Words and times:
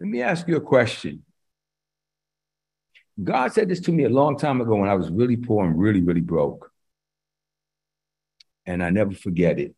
Let 0.00 0.08
me 0.08 0.22
ask 0.22 0.48
you 0.48 0.56
a 0.56 0.60
question. 0.60 1.24
God 3.22 3.52
said 3.52 3.68
this 3.68 3.80
to 3.80 3.92
me 3.92 4.04
a 4.04 4.08
long 4.08 4.38
time 4.38 4.60
ago 4.62 4.76
when 4.76 4.88
I 4.88 4.94
was 4.94 5.10
really 5.10 5.36
poor 5.36 5.66
and 5.66 5.78
really, 5.78 6.00
really 6.00 6.22
broke. 6.22 6.72
And 8.64 8.82
I 8.82 8.88
never 8.90 9.12
forget 9.12 9.58
it. 9.58 9.74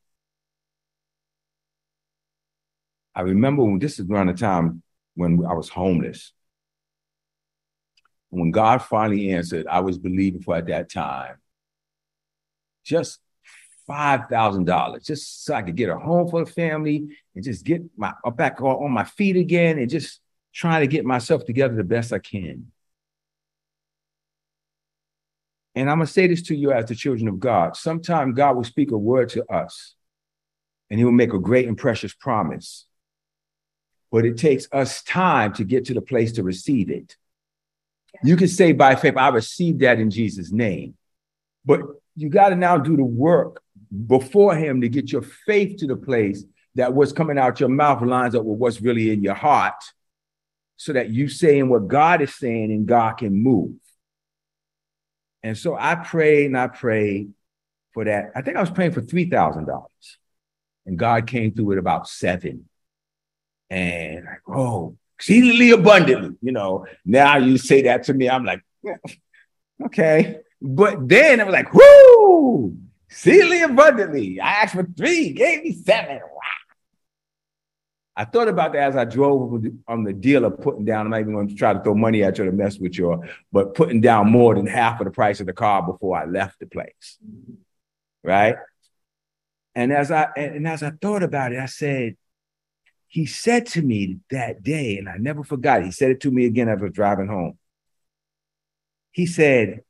I 3.15 3.23
remember 3.23 3.65
when 3.65 3.81
this 3.81 3.99
is 3.99 4.09
around 4.09 4.29
the 4.29 4.35
time 4.35 4.83
when 5.15 5.45
I 5.45 5.55
was 5.55 5.69
homeless. 5.69 6.33
When 8.31 8.51
God 8.53 8.79
finally 8.79 9.33
answered, 9.33 9.67
I 9.67 9.81
was 9.81 9.99
believing 9.99 10.41
for 10.41 10.57
at 10.57 10.67
that 10.69 10.91
time 10.91 11.37
just 12.85 13.21
$5,000, 13.89 15.05
just 15.05 15.45
so 15.45 15.55
I 15.55 15.63
could 15.63 15.77
get 15.77 15.89
a 15.89 15.99
home 15.99 16.29
for 16.29 16.45
the 16.45 16.51
family 16.51 17.09
and 17.35 17.45
just 17.45 17.65
get 17.65 17.83
my 17.97 18.13
uh, 18.25 18.31
back 18.31 18.61
on 18.61 18.91
my 18.91 19.05
feet 19.05 19.37
again 19.37 19.79
and 19.79 19.91
just 19.91 20.21
trying 20.53 20.81
to 20.81 20.87
get 20.87 21.05
myself 21.05 21.45
together 21.45 21.75
the 21.75 21.85
best 21.85 22.13
I 22.13 22.19
can. 22.19 22.73
And 25.75 25.89
I'm 25.91 25.99
going 25.99 26.07
to 26.07 26.13
say 26.13 26.27
this 26.27 26.43
to 26.43 26.55
you 26.55 26.73
as 26.73 26.87
the 26.87 26.95
children 26.95 27.29
of 27.29 27.41
God. 27.41 27.77
Sometime 27.77 28.35
God 28.35 28.57
will 28.57 28.65
speak 28.65 28.91
a 28.91 28.99
word 28.99 29.31
to 29.31 29.51
us 29.51 29.95
and 30.91 30.99
he 30.99 31.05
will 31.05 31.13
make 31.13 31.33
a 31.33 31.39
great 31.39 31.67
and 31.67 31.79
precious 31.79 32.13
promise. 32.13 32.87
But 34.11 34.27
it 34.27 34.37
takes 34.37 34.69
us 34.73 35.03
time 35.03 35.55
to 35.55 35.65
get 35.65 35.87
to 35.87 35.95
the 35.95 36.03
place 36.03 36.33
to 36.33 36.43
receive 36.43 36.91
it. 36.91 37.17
You 38.23 38.37
can 38.37 38.49
say 38.49 38.73
by 38.73 38.95
faith, 38.95 39.17
I 39.17 39.29
received 39.29 39.81
that 39.81 39.99
in 39.99 40.11
Jesus' 40.11 40.53
name. 40.53 40.95
But 41.65 41.81
you 42.15 42.29
got 42.29 42.51
to 42.51 42.57
now 42.57 42.77
do 42.77 42.97
the 42.97 43.05
work 43.05 43.63
before 44.07 44.55
him 44.55 44.81
to 44.81 44.89
get 44.89 45.13
your 45.13 45.23
faith 45.23 45.79
to 45.79 45.87
the 45.87 45.97
place 45.97 46.45
that 46.75 46.93
what's 46.93 47.13
coming 47.13 47.39
out 47.39 47.61
your 47.61 47.69
mouth 47.69 48.03
lines 48.03 48.35
up 48.35 48.45
with 48.45 48.59
what's 48.59 48.81
really 48.81 49.11
in 49.13 49.23
your 49.23 49.35
heart 49.35 49.83
so 50.77 50.93
that 50.95 51.11
you 51.11 51.29
saying 51.29 51.69
what 51.69 51.89
God 51.89 52.23
is 52.23 52.35
saying 52.35 52.73
and 52.73 52.87
God 52.87 53.19
can 53.19 53.35
move. 53.35 53.75
And 55.43 55.59
so 55.59 55.77
I 55.79 55.97
prayed 55.97 56.47
and 56.47 56.57
I 56.57 56.69
prayed 56.69 57.33
for 57.93 58.05
that. 58.05 58.33
I 58.35 58.43
think 58.43 58.57
I 58.57 58.61
was 58.61 58.71
praying 58.71 58.93
for 58.93 59.03
$3,000 59.03 59.87
and 60.87 60.99
God 60.99 61.27
came 61.27 61.53
through 61.53 61.67
with 61.67 61.79
about 61.79 62.09
seven. 62.09 62.69
And 63.71 64.25
like, 64.25 64.41
oh, 64.49 64.97
exceedingly 65.19 65.71
abundantly, 65.71 66.37
you 66.43 66.53
know. 66.53 66.87
Now 67.05 67.37
you 67.37 67.59
say 67.59 67.83
that 67.83 68.05
to 68.05 68.15
me, 68.15 68.29
I'm 68.29 68.45
like, 68.45 68.63
yeah, 68.83 68.97
okay. 69.87 70.41
But 70.61 71.09
then 71.09 71.41
it 71.41 71.47
was 71.47 71.53
like, 71.53 71.73
whoo, 71.73 72.77
exceedingly 73.13 73.63
abundantly. 73.63 74.41
I 74.41 74.63
asked 74.63 74.75
for 74.75 74.85
three, 74.85 75.33
gave 75.33 75.63
me 75.63 75.73
seven. 75.73 76.17
Wow. 76.17 76.41
I 78.17 78.25
thought 78.25 78.49
about 78.49 78.73
that 78.73 78.91
as 78.91 78.97
I 78.97 79.05
drove 79.05 79.65
on 79.87 80.05
the 80.05 80.13
deal 80.13 80.45
of 80.45 80.61
putting 80.61 80.85
down. 80.85 81.07
I'm 81.07 81.11
not 81.11 81.21
even 81.21 81.35
going 81.35 81.49
to 81.49 81.55
try 81.55 81.73
to 81.73 81.83
throw 81.83 81.95
money 81.95 82.23
at 82.23 82.39
you 82.39 82.45
to 82.45 82.53
mess 82.53 82.79
with 82.79 82.97
you, 82.99 83.23
but 83.53 83.75
putting 83.75 84.01
down 84.01 84.31
more 84.31 84.55
than 84.55 84.67
half 84.67 85.01
of 85.01 85.05
the 85.05 85.11
price 85.11 85.41
of 85.41 85.47
the 85.47 85.53
car 85.53 85.83
before 85.83 86.17
I 86.17 86.25
left 86.25 86.59
the 86.59 86.67
place. 86.67 87.19
Right. 88.25 88.57
And 89.75 89.93
as 89.93 90.11
I 90.11 90.29
and 90.37 90.67
as 90.67 90.83
I 90.83 90.91
thought 90.91 91.23
about 91.23 91.53
it, 91.53 91.59
I 91.59 91.67
said, 91.67 92.17
he 93.09 93.25
said 93.27 93.67
to 93.69 93.83
me 93.83 94.19
that 94.31 94.63
day, 94.63 94.99
and 94.99 95.09
I 95.09 95.17
never 95.19 95.45
forgot. 95.45 95.83
He 95.83 95.91
said 95.91 96.11
it 96.11 96.21
to 96.21 96.31
me 96.31 96.47
again 96.47 96.69
as 96.69 96.81
I 96.81 96.85
was 96.85 96.93
driving 96.93 97.29
home. 97.29 97.59
He 99.11 99.27
said, 99.27 99.83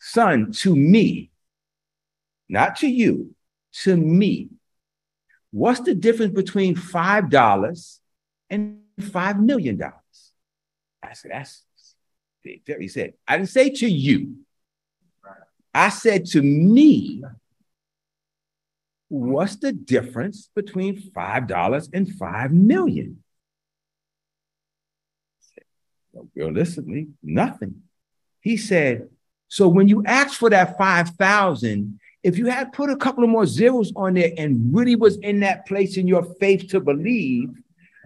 Son, 0.00 0.52
to 0.52 0.76
me, 0.76 1.30
not 2.48 2.76
to 2.76 2.86
you, 2.86 3.34
to 3.82 3.96
me, 3.96 4.50
What's 5.54 5.78
the 5.82 5.94
difference 5.94 6.34
between 6.34 6.74
$5 6.74 7.98
and 8.50 8.80
$5 9.00 9.38
million? 9.38 9.80
I 11.00 11.12
said, 11.12 11.30
that's 11.30 11.64
He 12.42 12.88
said, 12.88 13.12
I 13.28 13.36
didn't 13.36 13.50
say 13.50 13.70
to 13.70 13.86
you. 13.86 14.38
I 15.72 15.90
said 15.90 16.26
to 16.30 16.42
me, 16.42 17.22
what's 19.06 19.54
the 19.54 19.72
difference 19.72 20.50
between 20.56 21.00
$5 21.00 21.88
and 21.92 22.08
$5 22.08 22.50
million? 22.50 23.22
Said, 25.38 26.28
realistically, 26.34 27.10
nothing. 27.22 27.82
He 28.40 28.56
said, 28.56 29.08
so 29.46 29.68
when 29.68 29.86
you 29.86 30.02
ask 30.04 30.36
for 30.36 30.50
that 30.50 30.76
5,000, 30.76 32.00
if 32.24 32.38
you 32.38 32.46
had 32.46 32.72
put 32.72 32.88
a 32.88 32.96
couple 32.96 33.22
of 33.22 33.28
more 33.28 33.44
zeros 33.44 33.92
on 33.94 34.14
there 34.14 34.32
and 34.38 34.74
really 34.74 34.96
was 34.96 35.18
in 35.18 35.40
that 35.40 35.66
place 35.66 35.98
in 35.98 36.08
your 36.08 36.24
faith 36.40 36.68
to 36.70 36.80
believe, 36.80 37.50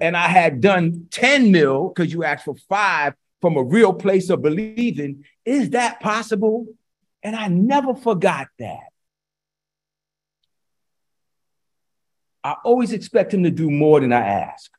and 0.00 0.16
I 0.16 0.26
had 0.26 0.60
done 0.60 1.06
10 1.12 1.52
mil 1.52 1.88
because 1.88 2.12
you 2.12 2.24
asked 2.24 2.44
for 2.44 2.56
five 2.68 3.14
from 3.40 3.56
a 3.56 3.62
real 3.62 3.92
place 3.92 4.28
of 4.28 4.42
believing, 4.42 5.24
is 5.44 5.70
that 5.70 6.00
possible? 6.00 6.66
And 7.22 7.36
I 7.36 7.46
never 7.46 7.94
forgot 7.94 8.48
that. 8.58 8.88
I 12.42 12.56
always 12.64 12.92
expect 12.92 13.32
him 13.32 13.44
to 13.44 13.50
do 13.50 13.70
more 13.70 14.00
than 14.00 14.12
I 14.12 14.26
ask. 14.26 14.70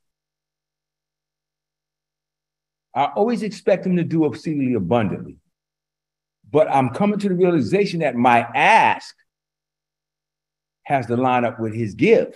I 2.94 3.06
always 3.06 3.44
expect 3.44 3.86
him 3.86 3.96
to 3.96 4.04
do 4.04 4.26
exceedingly 4.26 4.74
abundantly. 4.74 5.38
But 6.52 6.70
I'm 6.70 6.90
coming 6.90 7.20
to 7.20 7.30
the 7.30 7.36
realization 7.36 8.00
that 8.00 8.16
my 8.16 8.40
ask 8.40 9.16
has 10.90 11.06
to 11.06 11.16
line 11.16 11.46
up 11.46 11.60
with 11.60 11.74
his 11.74 11.94
give 11.94 12.36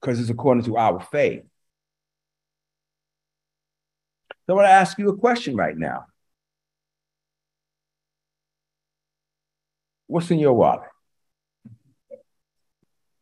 because 0.00 0.18
it's 0.18 0.30
according 0.30 0.64
to 0.64 0.76
our 0.76 1.00
faith. 1.00 1.42
So 4.46 4.52
I 4.52 4.56
want 4.56 4.66
to 4.66 4.72
ask 4.72 4.98
you 4.98 5.08
a 5.08 5.16
question 5.16 5.54
right 5.54 5.76
now. 5.76 6.06
What's 10.08 10.30
in 10.32 10.40
your 10.40 10.54
wallet? 10.54 10.88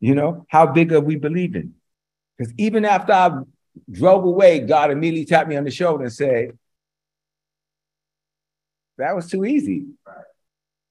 You 0.01 0.15
know, 0.15 0.47
how 0.49 0.67
big 0.67 0.93
are 0.93 1.01
we 1.01 1.17
believing? 1.17 1.75
Because 2.37 2.55
even 2.57 2.87
after 2.87 3.13
I 3.13 3.41
drove 3.91 4.25
away, 4.25 4.61
God 4.61 4.91
immediately 4.91 5.27
tapped 5.27 5.51
me 5.51 5.57
on 5.57 5.65
the 5.65 5.71
shoulder 5.71 6.05
and 6.05 6.13
said, 6.13 6.59
That 8.97 9.15
was 9.15 9.29
too 9.29 9.45
easy. 9.45 9.85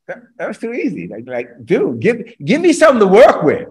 That, 0.08 0.22
that 0.38 0.48
was 0.48 0.58
too 0.58 0.74
easy. 0.74 1.08
Like, 1.08 1.24
like, 1.28 1.66
dude, 1.66 2.00
give 2.00 2.34
give 2.44 2.62
me 2.62 2.74
something 2.74 3.00
to 3.00 3.08
work 3.08 3.44
with. 3.44 3.70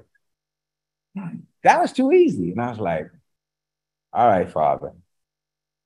That 1.63 1.81
was 1.81 1.93
too 1.93 2.13
easy. 2.13 2.51
And 2.51 2.61
I 2.61 2.71
was 2.71 2.79
like, 2.79 3.11
all 4.13 4.29
right, 4.29 4.51
Father. 4.51 4.93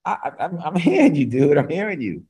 I, 0.04 0.30
I, 0.38 0.44
I'm 0.44 0.76
hearing 0.80 1.14
you, 1.14 1.26
dude. 1.26 1.58
I'm 1.58 1.68
hearing 1.68 2.00
you. 2.00 2.24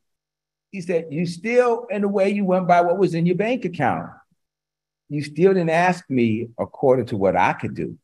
He 0.71 0.81
said, 0.81 1.09
You 1.11 1.27
still, 1.27 1.87
in 1.91 2.05
a 2.05 2.09
way, 2.09 2.31
you 2.31 2.45
went 2.45 2.69
by 2.69 2.81
what 2.83 2.99
was 2.99 3.15
in 3.15 3.27
your 3.27 3.37
bank 3.37 3.65
account. 3.65 4.11
You 5.09 5.23
still 5.23 5.55
didn't 5.55 5.71
ask 5.71 6.09
me 6.11 6.49
according 6.59 7.07
to 7.07 7.17
what 7.17 7.37
I 7.37 7.55
could 7.55 7.75
do. 7.75 7.99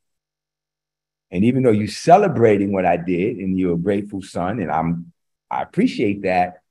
And 1.30 1.44
even 1.44 1.62
though 1.62 1.70
you're 1.70 1.88
celebrating 1.88 2.72
what 2.72 2.86
I 2.86 2.96
did 2.96 3.36
and 3.36 3.58
you're 3.58 3.74
a 3.74 3.78
grateful 3.78 4.22
son, 4.22 4.60
and 4.60 4.70
I'm 4.70 5.12
I 5.50 5.62
appreciate 5.62 6.22
that, 6.22 6.62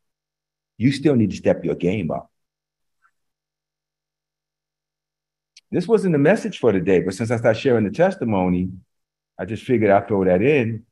you 0.77 0.91
still 0.91 1.15
need 1.15 1.31
to 1.31 1.37
step 1.37 1.63
your 1.63 1.75
game 1.75 2.09
up. 2.11 2.31
This 5.73 5.87
wasn't 5.87 6.11
the 6.11 6.19
message 6.19 6.59
for 6.59 6.71
today, 6.71 6.99
but 6.99 7.15
since 7.15 7.31
I 7.31 7.37
started 7.37 7.59
sharing 7.59 7.83
the 7.83 7.89
testimony, 7.89 8.69
I 9.39 9.45
just 9.45 9.63
figured 9.63 9.89
I'd 9.89 10.07
throw 10.07 10.23
that 10.23 10.43
in. 10.43 10.85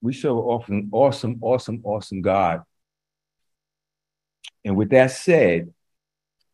We 0.00 0.12
serve 0.12 0.36
an 0.68 0.90
awesome, 0.92 1.40
awesome, 1.42 1.80
awesome 1.82 2.22
God. 2.22 2.62
And 4.64 4.76
with 4.76 4.90
that 4.90 5.10
said, 5.10 5.74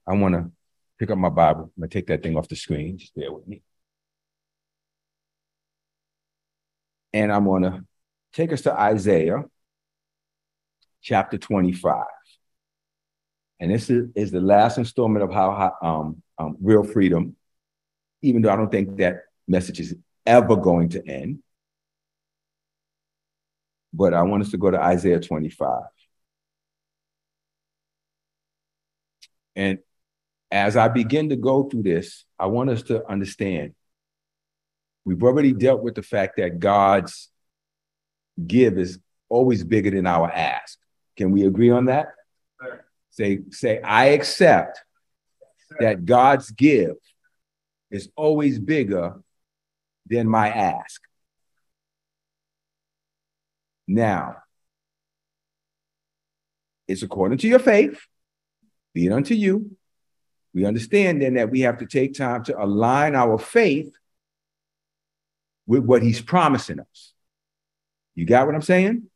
I 0.07 0.15
want 0.15 0.35
to 0.35 0.51
pick 0.99 1.11
up 1.11 1.19
my 1.19 1.29
Bible. 1.29 1.65
I'm 1.77 1.81
going 1.83 1.91
to 1.91 1.95
take 1.95 2.07
that 2.07 2.23
thing 2.23 2.39
off 2.39 2.49
the 2.49 2.57
screen. 2.57 2.97
Just 2.97 3.15
bear 3.15 3.31
with 3.31 3.47
me. 3.47 3.61
And 7.13 7.31
I'm 7.31 7.45
going 7.45 7.65
to 7.65 7.85
take 8.33 8.51
us 8.51 8.63
to 8.63 8.73
Isaiah 8.73 9.45
chapter 11.03 11.37
25. 11.37 12.07
And 13.61 13.71
this 13.71 13.91
is, 13.91 14.09
is 14.15 14.31
the 14.31 14.41
last 14.41 14.79
installment 14.79 15.25
of 15.25 15.33
how 15.33 15.73
um, 15.83 16.23
um, 16.39 16.57
real 16.61 16.83
freedom, 16.83 17.37
even 18.21 18.43
though 18.43 18.51
I 18.51 18.57
don't 18.57 18.71
think 18.71 18.97
that 18.97 19.25
message 19.47 19.81
is 19.81 19.95
ever 20.27 20.57
going 20.57 20.91
to 20.91 21.07
end. 21.07 21.41
But 23.93 24.15
I 24.15 24.23
want 24.23 24.43
us 24.43 24.51
to 24.51 24.57
go 24.57 24.71
to 24.71 24.81
Isaiah 24.81 25.21
25. 25.21 25.83
And 29.55 29.79
as 30.51 30.77
I 30.77 30.89
begin 30.89 31.29
to 31.29 31.37
go 31.37 31.65
through 31.65 31.83
this, 31.83 32.25
I 32.39 32.47
want 32.47 32.71
us 32.71 32.83
to 32.85 33.07
understand 33.09 33.75
we've 35.05 35.23
already 35.23 35.53
dealt 35.53 35.83
with 35.83 35.95
the 35.95 36.03
fact 36.03 36.37
that 36.37 36.59
God's 36.59 37.29
give 38.47 38.79
is 38.79 38.99
always 39.29 39.65
bigger 39.65 39.91
than 39.91 40.07
our 40.07 40.31
ask. 40.31 40.79
Can 41.17 41.31
we 41.33 41.45
agree 41.47 41.71
on 41.71 41.87
that? 41.87 42.09
Say, 43.13 43.41
say, 43.51 43.81
I 43.81 44.07
accept 44.07 44.83
that 45.79 46.05
God's 46.05 46.51
give 46.51 46.97
is 47.91 48.09
always 48.17 48.59
bigger 48.59 49.21
than 50.07 50.29
my 50.29 50.49
ask. 50.49 51.01
Now, 53.87 54.37
it's 56.89 57.03
according 57.03 57.39
to 57.39 57.49
your 57.49 57.59
faith, 57.59 58.01
be 58.95 59.07
it 59.07 59.13
unto 59.13 59.35
you. 59.35 59.77
We 60.55 60.65
understand 60.65 61.23
then 61.23 61.35
that 61.35 61.51
we 61.51 61.61
have 61.61 61.79
to 61.79 61.87
take 61.87 62.15
time 62.15 62.45
to 62.45 62.63
align 62.63 63.15
our 63.15 63.39
faith 63.39 63.95
with 65.67 65.85
what 65.85 66.03
he's 66.03 66.21
promising 66.21 66.81
us. 66.81 67.13
You 68.15 68.27
got 68.27 68.47
what 68.47 68.55
I'm 68.55 68.63
saying? 68.63 69.11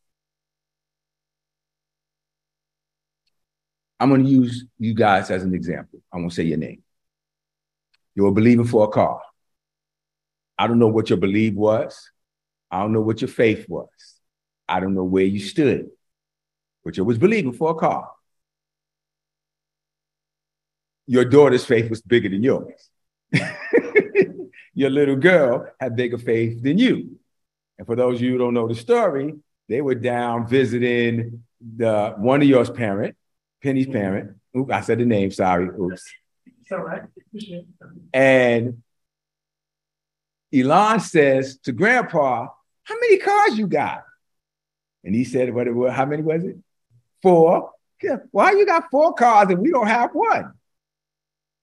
I'm 3.98 4.08
going 4.10 4.24
to 4.24 4.30
use 4.30 4.64
you 4.78 4.94
guys 4.94 5.30
as 5.30 5.42
an 5.42 5.54
example. 5.54 6.00
I 6.12 6.18
won't 6.18 6.32
say 6.32 6.44
your 6.44 6.58
name. 6.58 6.82
You're 8.14 8.32
believing 8.32 8.66
for 8.66 8.84
a 8.84 8.88
car. 8.88 9.20
I 10.58 10.66
don't 10.66 10.78
know 10.78 10.88
what 10.88 11.10
your 11.10 11.18
belief 11.18 11.54
was. 11.54 12.10
I 12.70 12.80
don't 12.80 12.92
know 12.92 13.00
what 13.00 13.20
your 13.20 13.28
faith 13.28 13.66
was. 13.68 13.88
I 14.68 14.80
don't 14.80 14.94
know 14.94 15.04
where 15.04 15.24
you 15.24 15.38
stood, 15.38 15.90
but 16.84 16.96
you 16.96 17.04
was 17.04 17.18
believing 17.18 17.52
for 17.52 17.70
a 17.70 17.74
car. 17.74 18.10
Your 21.06 21.24
daughter's 21.24 21.64
faith 21.64 21.88
was 21.88 22.02
bigger 22.02 22.28
than 22.28 22.42
yours. 22.42 22.90
your 24.74 24.90
little 24.90 25.16
girl 25.16 25.68
had 25.78 25.94
bigger 25.94 26.18
faith 26.18 26.62
than 26.62 26.78
you. 26.78 27.18
And 27.78 27.86
for 27.86 27.94
those 27.94 28.16
of 28.16 28.22
you 28.22 28.32
who 28.32 28.38
don't 28.38 28.54
know 28.54 28.66
the 28.66 28.74
story, 28.74 29.34
they 29.68 29.80
were 29.80 29.94
down 29.94 30.48
visiting 30.48 31.44
the 31.60 32.14
one 32.16 32.42
of 32.42 32.48
yours 32.48 32.70
parent, 32.70 33.16
Penny's 33.62 33.86
mm-hmm. 33.86 33.92
parent. 33.92 34.36
Oops, 34.56 34.72
I 34.72 34.80
said 34.80 34.98
the 34.98 35.04
name, 35.04 35.30
sorry. 35.30 35.68
Oops. 35.68 36.02
It's 36.60 36.72
all 36.72 36.78
right. 36.78 37.02
And 38.12 38.82
Elon 40.52 41.00
says 41.00 41.58
to 41.58 41.72
Grandpa, 41.72 42.48
How 42.84 42.94
many 42.94 43.18
cars 43.18 43.58
you 43.58 43.66
got? 43.66 44.04
And 45.04 45.14
he 45.14 45.24
said, 45.24 45.52
What 45.54 45.66
it 45.66 45.74
was, 45.74 45.92
how 45.92 46.06
many 46.06 46.22
was 46.22 46.44
it? 46.44 46.56
Four. 47.22 47.70
Yeah, 48.02 48.16
why 48.30 48.52
you 48.52 48.66
got 48.66 48.90
four 48.90 49.14
cars 49.14 49.48
and 49.50 49.58
we 49.58 49.70
don't 49.70 49.86
have 49.86 50.10
one? 50.12 50.52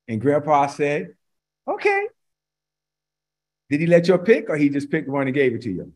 And 0.08 0.22
Grandpa 0.22 0.68
said, 0.68 1.16
Okay. 1.68 2.08
Did 3.70 3.80
he 3.82 3.88
let 3.88 4.08
you 4.08 4.18
pick 4.18 4.50
or 4.50 4.58
he 4.58 4.70
just 4.70 4.92
picked 4.92 5.10
one 5.10 5.28
and 5.28 5.34
gave 5.34 5.56
it 5.56 5.62
to 5.64 5.72
you? 5.72 5.94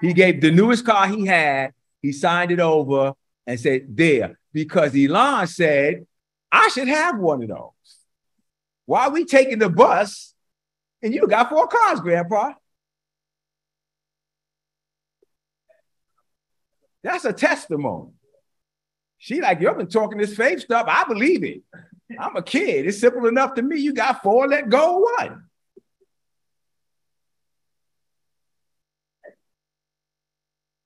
He 0.00 0.12
gave 0.12 0.40
the 0.40 0.50
newest 0.50 0.84
car 0.84 1.06
he 1.08 1.26
had, 1.26 1.72
he 2.02 2.12
signed 2.12 2.50
it 2.50 2.60
over 2.60 3.14
and 3.46 3.60
said, 3.60 3.86
There, 3.88 4.38
because 4.52 4.94
Elon 4.96 5.46
said, 5.46 6.06
I 6.50 6.68
should 6.68 6.88
have 6.88 7.18
one 7.18 7.42
of 7.42 7.48
those. 7.48 7.70
Why 8.86 9.06
are 9.06 9.10
we 9.10 9.24
taking 9.24 9.58
the 9.58 9.68
bus 9.68 10.34
and 11.02 11.14
you 11.14 11.26
got 11.28 11.48
four 11.48 11.68
cars, 11.68 12.00
Grandpa? 12.00 12.52
That's 17.02 17.24
a 17.24 17.32
testimony. 17.32 18.10
She 19.18 19.40
like, 19.40 19.60
you've 19.60 19.76
been 19.76 19.88
talking 19.88 20.18
this 20.18 20.34
faith 20.34 20.60
stuff. 20.60 20.86
I 20.88 21.04
believe 21.04 21.44
it. 21.44 21.62
I'm 22.18 22.36
a 22.36 22.42
kid. 22.42 22.86
It's 22.86 22.98
simple 22.98 23.26
enough 23.26 23.54
to 23.54 23.62
me. 23.62 23.78
You 23.78 23.92
got 23.92 24.22
four, 24.22 24.48
let 24.48 24.68
go 24.68 25.06
one. 25.18 25.44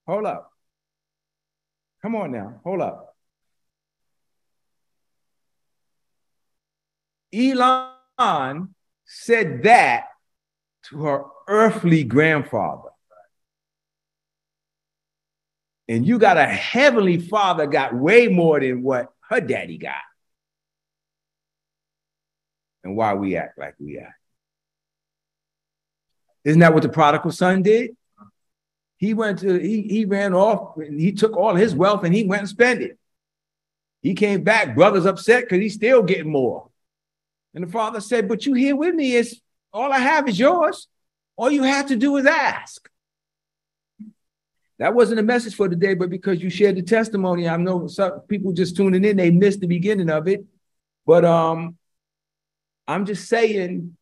Hold 0.07 0.27
up. 0.27 0.54
Come 2.05 2.17
on 2.17 2.33
now. 2.33 2.61
Hold 2.65 2.83
up. 2.83 3.17
Elon 7.33 8.75
said 9.06 9.62
that 9.62 10.09
to 10.91 11.03
her 11.05 11.25
earthly 11.49 12.05
grandfather. 12.05 12.91
And 15.89 16.06
you 16.06 16.19
got 16.19 16.37
a 16.37 16.45
heavenly 16.45 17.17
father 17.17 17.67
got 17.67 17.95
way 17.95 18.29
more 18.29 18.61
than 18.61 18.83
what 18.83 19.11
her 19.31 19.41
daddy 19.41 19.79
got. 19.79 19.95
And 22.83 22.99
why 22.99 23.15
we 23.15 23.35
act 23.39 23.59
like 23.59 23.77
we 23.79 23.99
act. 23.99 24.12
Isn't 26.45 26.61
that 26.61 26.75
what 26.75 26.83
the 26.83 26.91
prodigal 26.91 27.33
son 27.33 27.62
did? 27.62 27.97
He 28.96 29.14
went 29.14 29.41
to, 29.41 29.58
he, 29.58 29.82
he 29.82 30.05
ran 30.05 30.35
off 30.35 30.76
and 30.76 31.00
he 31.00 31.12
took 31.12 31.37
all 31.37 31.55
his 31.55 31.75
wealth 31.75 32.05
and 32.05 32.14
he 32.14 32.25
went 32.25 32.41
and 32.41 32.49
spent 32.49 32.82
it. 32.82 32.99
He 34.02 34.14
came 34.14 34.44
back, 34.44 34.75
brothers 34.75 35.06
upset 35.06 35.44
because 35.44 35.61
he's 35.61 35.75
still 35.75 36.02
getting 36.02 36.31
more. 36.31 36.69
And 37.55 37.64
the 37.64 37.73
father 37.73 38.00
said, 38.00 38.29
But 38.29 38.44
you 38.44 38.55
here 38.55 38.76
with 38.76 38.94
me 38.94 39.14
is 39.14 39.41
all 39.73 39.93
I 39.93 39.99
have 39.99 40.29
is 40.29 40.38
yours. 40.38 40.88
All 41.37 41.50
you 41.50 41.62
have 41.62 41.87
to 41.87 41.96
do 41.96 42.17
is 42.17 42.26
ask. 42.26 42.88
That 44.79 44.94
wasn't 44.94 45.20
a 45.20 45.25
message 45.25 45.55
for 45.55 45.69
today, 45.69 45.94
but 45.94 46.11
because 46.11 46.43
you 46.43 46.50
shared 46.50 46.76
the 46.76 46.82
testimony, 46.82 47.49
I 47.49 47.56
know 47.56 47.87
some 47.87 48.20
people 48.29 48.52
just 48.52 48.76
tuning 48.76 49.05
in, 49.05 49.17
they 49.17 49.31
missed 49.31 49.61
the 49.61 49.67
beginning 49.67 50.11
of 50.11 50.26
it. 50.26 50.44
But 51.06 51.25
um, 51.25 51.76
I'm 52.87 53.06
just 53.06 53.29
saying, 53.29 53.96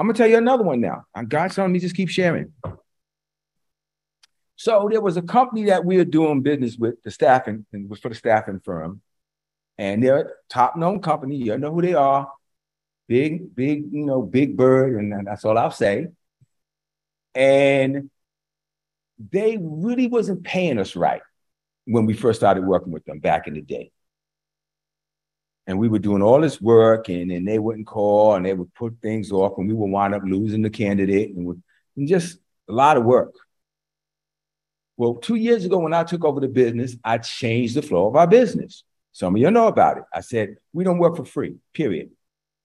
I'm 0.00 0.06
gonna 0.06 0.16
tell 0.16 0.26
you 0.26 0.38
another 0.38 0.64
one 0.64 0.80
now. 0.80 1.04
God's 1.28 1.54
telling 1.54 1.72
me 1.72 1.78
just 1.78 1.94
keep 1.94 2.08
sharing. 2.08 2.52
So 4.56 4.88
there 4.90 5.00
was 5.00 5.16
a 5.16 5.22
company 5.22 5.64
that 5.64 5.84
we 5.84 5.96
were 5.96 6.04
doing 6.04 6.42
business 6.42 6.76
with, 6.76 7.02
the 7.02 7.10
staffing, 7.10 7.66
and 7.72 7.88
was 7.88 8.00
for 8.00 8.08
the 8.08 8.14
staffing 8.14 8.60
firm. 8.64 9.02
And 9.78 10.02
they're 10.02 10.18
a 10.18 10.30
top-known 10.50 11.00
company. 11.00 11.36
You 11.36 11.56
know 11.56 11.72
who 11.72 11.80
they 11.80 11.94
are. 11.94 12.30
Big, 13.08 13.54
big, 13.54 13.84
you 13.90 14.04
know, 14.04 14.22
big 14.22 14.56
bird, 14.56 14.94
and 14.96 15.26
that's 15.26 15.44
all 15.44 15.56
I'll 15.56 15.70
say 15.70 16.08
and 17.34 18.10
they 19.30 19.58
really 19.60 20.06
wasn't 20.06 20.44
paying 20.44 20.78
us 20.78 20.96
right 20.96 21.22
when 21.84 22.06
we 22.06 22.14
first 22.14 22.40
started 22.40 22.64
working 22.64 22.92
with 22.92 23.04
them 23.04 23.18
back 23.18 23.46
in 23.46 23.54
the 23.54 23.60
day. 23.60 23.90
And 25.70 25.78
we 25.78 25.88
were 25.88 26.00
doing 26.00 26.20
all 26.20 26.40
this 26.40 26.60
work, 26.60 27.08
and 27.10 27.30
then 27.30 27.44
they 27.44 27.60
wouldn't 27.60 27.86
call, 27.86 28.34
and 28.34 28.44
they 28.44 28.54
would 28.54 28.74
put 28.74 28.96
things 29.00 29.30
off, 29.30 29.56
and 29.56 29.68
we 29.68 29.74
would 29.74 29.88
wind 29.88 30.16
up 30.16 30.22
losing 30.24 30.62
the 30.62 30.68
candidate, 30.68 31.32
and, 31.32 31.46
would, 31.46 31.62
and 31.96 32.08
just 32.08 32.38
a 32.68 32.72
lot 32.72 32.96
of 32.96 33.04
work. 33.04 33.32
Well, 34.96 35.14
two 35.14 35.36
years 35.36 35.64
ago, 35.64 35.78
when 35.78 35.94
I 35.94 36.02
took 36.02 36.24
over 36.24 36.40
the 36.40 36.48
business, 36.48 36.96
I 37.04 37.18
changed 37.18 37.76
the 37.76 37.82
flow 37.82 38.08
of 38.08 38.16
our 38.16 38.26
business. 38.26 38.82
Some 39.12 39.36
of 39.36 39.40
you 39.40 39.48
know 39.52 39.68
about 39.68 39.98
it. 39.98 40.02
I 40.12 40.22
said, 40.22 40.56
we 40.72 40.82
don't 40.82 40.98
work 40.98 41.16
for 41.16 41.24
free, 41.24 41.54
period. 41.72 42.10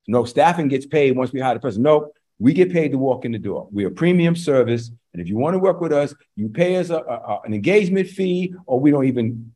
No 0.08 0.26
staffing 0.26 0.68
gets 0.68 0.88
paid 0.88 1.16
once 1.16 1.32
we 1.32 1.40
hire 1.40 1.54
the 1.54 1.60
person. 1.60 1.84
No, 1.84 2.12
we 2.40 2.54
get 2.54 2.74
paid 2.74 2.92
to 2.92 2.98
walk 2.98 3.24
in 3.24 3.34
the 3.34 3.38
door. 3.38 3.68
We're 3.72 3.90
a 3.90 3.92
premium 3.92 4.36
service. 4.36 4.90
And 5.14 5.22
if 5.22 5.30
you 5.30 5.38
want 5.38 5.54
to 5.54 5.60
work 5.60 5.80
with 5.80 5.94
us, 5.94 6.16
you 6.36 6.50
pay 6.50 6.78
us 6.78 6.90
a, 6.90 6.98
a, 6.98 7.42
an 7.46 7.54
engagement 7.54 8.08
fee, 8.08 8.56
or 8.66 8.80
we 8.80 8.90
don't 8.90 9.06
even 9.06 9.54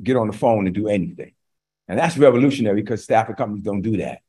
get 0.00 0.14
on 0.14 0.28
the 0.28 0.32
phone 0.32 0.66
and 0.66 0.74
do 0.74 0.86
anything. 0.86 1.32
And 1.88 1.98
that's 1.98 2.18
revolutionary 2.18 2.82
because 2.82 3.04
staffing 3.04 3.36
companies 3.36 3.64
don't 3.64 3.82
do 3.82 3.96
that. 3.98 4.20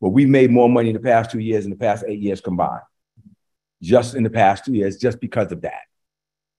But 0.00 0.10
we've 0.10 0.28
made 0.28 0.50
more 0.50 0.68
money 0.68 0.90
in 0.90 0.94
the 0.94 1.00
past 1.00 1.30
two 1.30 1.38
years, 1.38 1.64
in 1.64 1.70
the 1.70 1.76
past 1.76 2.04
eight 2.06 2.20
years 2.20 2.40
combined, 2.40 2.82
just 3.82 4.14
in 4.14 4.22
the 4.22 4.30
past 4.30 4.64
two 4.64 4.74
years, 4.74 4.98
just 4.98 5.20
because 5.20 5.52
of 5.52 5.62
that. 5.62 5.82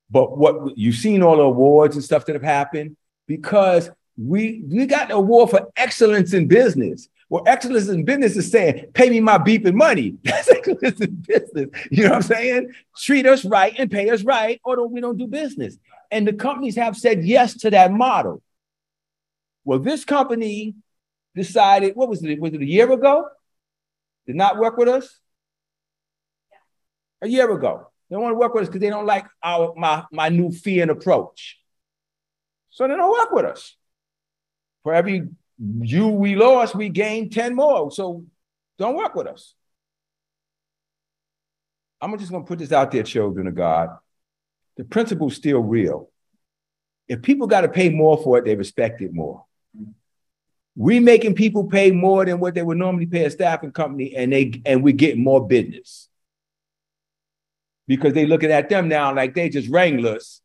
But 0.09 0.37
what 0.37 0.77
you've 0.77 0.95
seen 0.95 1.21
all 1.21 1.37
the 1.37 1.43
awards 1.43 1.95
and 1.95 2.03
stuff 2.03 2.25
that 2.25 2.33
have 2.33 2.43
happened 2.43 2.95
because 3.27 3.89
we 4.17 4.63
we 4.67 4.85
got 4.85 5.11
an 5.11 5.17
award 5.17 5.51
for 5.51 5.69
excellence 5.75 6.33
in 6.33 6.47
business. 6.47 7.07
Well, 7.29 7.43
excellence 7.45 7.89
in 7.89 8.05
business 8.05 8.37
is 8.37 8.49
saying, 8.49 8.85
pay 8.93 9.09
me 9.09 9.19
my 9.19 9.37
beeping 9.37 9.73
money. 9.73 10.15
That's 10.23 10.47
excellence 10.49 11.01
in 11.01 11.15
business. 11.27 11.69
You 11.91 12.03
know 12.03 12.09
what 12.11 12.15
I'm 12.15 12.21
saying? 12.21 12.71
Treat 12.97 13.25
us 13.25 13.43
right 13.43 13.75
and 13.77 13.91
pay 13.91 14.09
us 14.09 14.23
right, 14.23 14.61
or 14.63 14.77
don't, 14.77 14.91
we 14.91 15.01
don't 15.01 15.17
do 15.17 15.27
business. 15.27 15.77
And 16.09 16.25
the 16.25 16.31
companies 16.31 16.77
have 16.77 16.95
said 16.95 17.25
yes 17.25 17.53
to 17.57 17.69
that 17.71 17.91
model. 17.91 18.41
Well, 19.67 19.79
this 19.79 20.05
company 20.05 20.75
decided, 21.36 21.93
what 21.97 22.07
was 22.07 22.24
it? 22.24 22.39
Was 22.39 22.53
it 22.53 22.62
a 22.62 22.65
year 22.65 22.89
ago? 22.89 23.27
Did 24.25 24.38
not 24.38 24.57
work 24.57 24.77
with 24.77 24.88
us? 24.88 25.19
A 27.21 27.27
year 27.27 27.51
ago. 27.51 27.91
They 28.09 28.13
don't 28.15 28.24
want 28.24 28.31
to 28.31 28.38
work 28.38 28.53
with 28.53 28.63
us 28.63 28.69
because 28.69 28.79
they 28.79 28.89
don't 28.89 29.05
like 29.05 29.25
our 29.43 29.74
my, 29.75 30.05
my 30.09 30.29
new 30.29 30.51
fee 30.51 30.79
and 30.79 30.89
approach. 30.89 31.59
So 32.69 32.88
they 32.88 32.95
don't 32.95 33.12
work 33.12 33.29
with 33.33 33.43
us. 33.43 33.75
For 34.83 34.93
every 34.93 35.27
you 35.81 36.07
we 36.07 36.38
lost, 36.38 36.74
we 36.74 36.88
gained 36.88 37.33
10 37.33 37.53
more. 37.53 37.91
So 37.91 38.24
don't 38.77 38.95
work 38.95 39.15
with 39.15 39.27
us. 39.27 39.53
I'm 42.00 42.17
just 42.17 42.31
gonna 42.31 42.45
put 42.45 42.59
this 42.59 42.71
out 42.71 42.89
there, 42.91 43.03
children 43.03 43.47
of 43.47 43.55
God. 43.55 43.89
The 44.77 44.86
principle's 44.86 45.36
still 45.36 45.59
real. 45.59 46.09
If 47.09 47.21
people 47.21 47.47
got 47.47 47.62
to 47.62 47.69
pay 47.69 47.89
more 47.89 48.17
for 48.17 48.38
it, 48.38 48.45
they 48.45 48.55
respect 48.55 49.01
it 49.01 49.13
more. 49.13 49.43
We 50.77 51.00
making 51.00 51.36
people 51.36 51.65
pay 51.65 51.91
more 51.91 52.24
than 52.24 52.39
what 52.39 52.53
they 52.53 52.63
would 52.63 52.77
normally 52.77 53.07
pay 53.07 53.25
a 53.25 53.31
staffing 53.31 53.72
company, 53.72 54.15
and 54.15 54.31
they 54.31 54.62
and 54.65 54.84
we 54.84 54.93
get 54.93 55.17
more 55.17 55.46
business 55.48 56.07
because 57.88 58.13
they 58.13 58.27
looking 58.27 58.51
at 58.51 58.69
them 58.69 58.88
now 58.88 59.13
like 59.13 59.34
they 59.34 59.50
just 59.50 59.69
wranglers. 59.69 60.41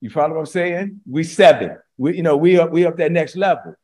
You 0.00 0.10
follow 0.10 0.34
what 0.34 0.40
I'm 0.40 0.46
saying? 0.46 1.00
We 1.06 1.24
seven 1.24 1.76
we, 1.98 2.16
you 2.16 2.22
know, 2.22 2.36
we 2.36 2.58
up, 2.58 2.70
we 2.70 2.86
up 2.86 2.96
that 2.96 3.12
next 3.12 3.36
level. 3.36 3.74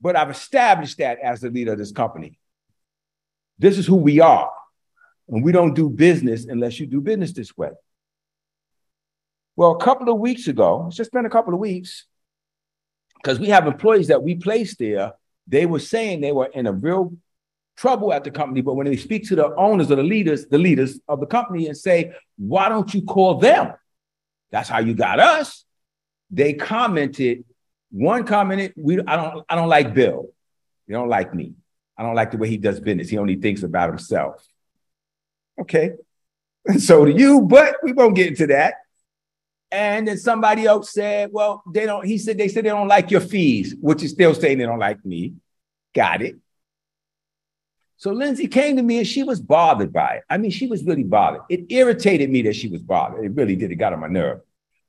but 0.00 0.16
I've 0.16 0.30
established 0.30 0.98
that 0.98 1.18
as 1.20 1.40
the 1.40 1.50
leader 1.50 1.72
of 1.72 1.78
this 1.78 1.92
company. 1.92 2.38
This 3.58 3.78
is 3.78 3.86
who 3.86 3.96
we 3.96 4.20
are. 4.20 4.50
And 5.28 5.42
we 5.42 5.52
don't 5.52 5.74
do 5.74 5.88
business 5.88 6.44
unless 6.44 6.78
you 6.78 6.86
do 6.86 7.00
business 7.00 7.32
this 7.32 7.56
way. 7.56 7.70
Well, 9.56 9.72
a 9.72 9.82
couple 9.82 10.12
of 10.12 10.20
weeks 10.20 10.48
ago, 10.48 10.84
it's 10.86 10.96
just 10.96 11.12
been 11.12 11.26
a 11.26 11.30
couple 11.30 11.54
of 11.54 11.60
weeks, 11.60 12.04
because 13.22 13.38
we 13.38 13.48
have 13.48 13.66
employees 13.66 14.08
that 14.08 14.22
we 14.22 14.34
placed 14.34 14.78
there, 14.78 15.12
they 15.46 15.66
were 15.66 15.80
saying 15.80 16.20
they 16.20 16.32
were 16.32 16.46
in 16.46 16.66
a 16.66 16.72
real 16.72 17.12
trouble 17.76 18.12
at 18.12 18.24
the 18.24 18.30
company, 18.30 18.62
but 18.62 18.74
when 18.74 18.86
they 18.86 18.96
speak 18.96 19.28
to 19.28 19.36
the 19.36 19.54
owners 19.54 19.90
or 19.90 19.96
the 19.96 20.02
leaders, 20.02 20.46
the 20.46 20.58
leaders 20.58 20.98
of 21.08 21.20
the 21.20 21.26
company 21.26 21.66
and 21.66 21.76
say, 21.76 22.12
why 22.38 22.68
don't 22.68 22.92
you 22.94 23.02
call 23.02 23.36
them? 23.38 23.74
That's 24.50 24.68
how 24.68 24.78
you 24.78 24.94
got 24.94 25.20
us. 25.20 25.64
They 26.30 26.54
commented, 26.54 27.44
one 27.90 28.24
commented, 28.24 28.72
we 28.76 29.00
I 29.00 29.16
don't 29.16 29.44
I 29.48 29.54
don't 29.54 29.68
like 29.68 29.94
Bill. 29.94 30.28
They 30.86 30.94
don't 30.94 31.08
like 31.08 31.34
me. 31.34 31.54
I 31.96 32.02
don't 32.02 32.14
like 32.14 32.30
the 32.30 32.38
way 32.38 32.48
he 32.48 32.56
does 32.56 32.80
business. 32.80 33.08
He 33.08 33.18
only 33.18 33.36
thinks 33.36 33.62
about 33.62 33.88
himself. 33.88 34.44
Okay. 35.60 35.92
And 36.66 36.82
so 36.88 37.04
do 37.04 37.10
you, 37.10 37.42
but 37.42 37.76
we 37.82 37.92
won't 37.92 38.16
get 38.16 38.28
into 38.28 38.48
that. 38.48 38.74
And 39.70 40.06
then 40.06 40.16
somebody 40.16 40.64
else 40.64 40.92
said, 40.92 41.30
well, 41.32 41.62
they 41.72 41.86
don't, 41.86 42.06
he 42.06 42.18
said, 42.18 42.38
they 42.38 42.48
said 42.48 42.64
they 42.64 42.70
don't 42.70 42.88
like 42.88 43.10
your 43.10 43.20
fees, 43.20 43.74
which 43.80 44.02
is 44.02 44.12
still 44.12 44.34
saying 44.34 44.58
they 44.58 44.64
don't 44.64 44.78
like 44.78 45.04
me. 45.04 45.34
Got 45.94 46.22
it. 46.22 46.36
So 47.98 48.12
Lindsay 48.12 48.46
came 48.46 48.76
to 48.76 48.82
me 48.82 48.98
and 48.98 49.06
she 49.06 49.22
was 49.22 49.40
bothered 49.40 49.92
by 49.92 50.16
it. 50.16 50.24
I 50.28 50.36
mean, 50.38 50.50
she 50.50 50.66
was 50.66 50.84
really 50.84 51.02
bothered. 51.02 51.42
It 51.48 51.66
irritated 51.70 52.30
me 52.30 52.42
that 52.42 52.54
she 52.54 52.68
was 52.68 52.82
bothered. 52.82 53.24
It 53.24 53.32
really 53.32 53.56
did. 53.56 53.72
It 53.72 53.76
got 53.76 53.92
on 53.92 54.00
my 54.00 54.08
nerve. 54.08 54.40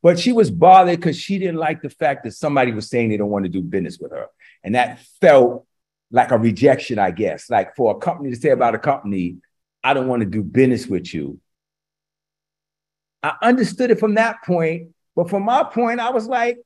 But 0.04 0.20
she 0.20 0.34
was 0.34 0.52
bothered 0.52 1.00
because 1.00 1.18
she 1.18 1.40
didn't 1.40 1.56
like 1.56 1.82
the 1.82 1.90
fact 1.90 2.24
that 2.26 2.34
somebody 2.34 2.72
was 2.72 2.90
saying 2.90 3.10
they 3.10 3.18
don't 3.18 3.30
want 3.30 3.46
to 3.46 3.50
do 3.50 3.62
business 3.62 3.98
with 3.98 4.12
her. 4.12 4.28
And 4.64 4.76
that 4.76 5.00
felt 5.22 5.66
like 6.12 6.32
a 6.32 6.38
rejection, 6.38 7.00
I 7.00 7.12
guess. 7.12 7.50
Like 7.50 7.76
for 7.76 7.96
a 7.96 8.00
company 8.00 8.30
to 8.30 8.36
say 8.36 8.50
about 8.50 8.76
a 8.76 8.80
company, 8.80 9.38
I 9.84 9.94
don't 9.94 10.08
want 10.08 10.22
to 10.22 10.30
do 10.30 10.44
business 10.44 10.86
with 10.86 11.14
you. 11.14 11.40
I 13.24 13.34
understood 13.42 13.92
it 13.92 14.00
from 14.00 14.16
that 14.16 14.44
point. 14.46 14.90
But 15.16 15.30
from 15.30 15.44
my 15.44 15.64
point, 15.64 16.00
I 16.00 16.12
was 16.12 16.28
like, 16.28 16.60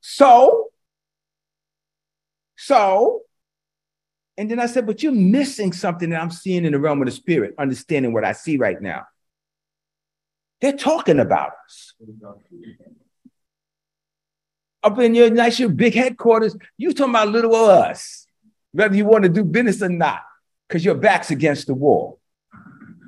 so, 0.00 0.68
so, 2.56 3.20
and 4.36 4.50
then 4.50 4.58
I 4.58 4.66
said, 4.66 4.86
but 4.86 5.02
you're 5.02 5.12
missing 5.12 5.72
something 5.72 6.10
that 6.10 6.20
I'm 6.20 6.30
seeing 6.30 6.64
in 6.64 6.72
the 6.72 6.78
realm 6.78 7.00
of 7.02 7.06
the 7.06 7.12
spirit, 7.12 7.54
understanding 7.58 8.12
what 8.12 8.24
I 8.24 8.32
see 8.32 8.56
right 8.56 8.80
now. 8.80 9.04
They're 10.60 10.72
talking 10.72 11.20
about 11.20 11.52
us. 11.66 11.92
Up 14.82 14.98
in 14.98 15.14
your 15.14 15.30
nice, 15.30 15.58
your 15.58 15.68
big 15.68 15.94
headquarters, 15.94 16.56
you 16.78 16.92
talking 16.92 17.10
about 17.10 17.28
little 17.28 17.54
us, 17.54 18.26
whether 18.72 18.96
you 18.96 19.04
want 19.04 19.24
to 19.24 19.30
do 19.30 19.44
business 19.44 19.82
or 19.82 19.88
not, 19.90 20.22
because 20.68 20.84
your 20.84 20.94
back's 20.94 21.30
against 21.30 21.66
the 21.66 21.74
wall. 21.74 22.18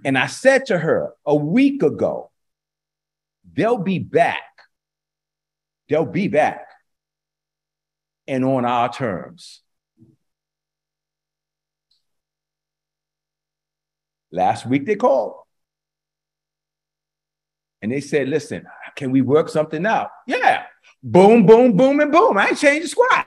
And 0.07 0.17
I 0.17 0.27
said 0.29 0.67
to 0.67 0.79
her 0.79 1.15
a 1.27 1.35
week 1.35 1.83
ago, 1.83 2.31
they'll 3.53 3.77
be 3.77 3.99
back. 3.99 4.45
They'll 5.89 6.07
be 6.07 6.29
back 6.29 6.65
and 8.29 8.45
on 8.45 8.65
our 8.65 8.93
terms. 8.93 9.63
Last 14.31 14.65
week 14.65 14.87
they 14.87 14.95
called. 14.95 15.41
And 17.83 17.91
they 17.91 18.01
said, 18.01 18.29
listen, 18.29 18.65
can 18.95 19.11
we 19.11 19.23
work 19.23 19.49
something 19.49 19.85
out? 19.85 20.11
Yeah. 20.29 20.67
Boom, 21.03 21.47
boom, 21.47 21.77
boom, 21.77 21.99
and 21.99 22.13
boom. 22.13 22.39
I 22.39 22.51
ain't 22.51 22.59
changed 22.59 22.85
the 22.85 22.89
squat. 22.91 23.27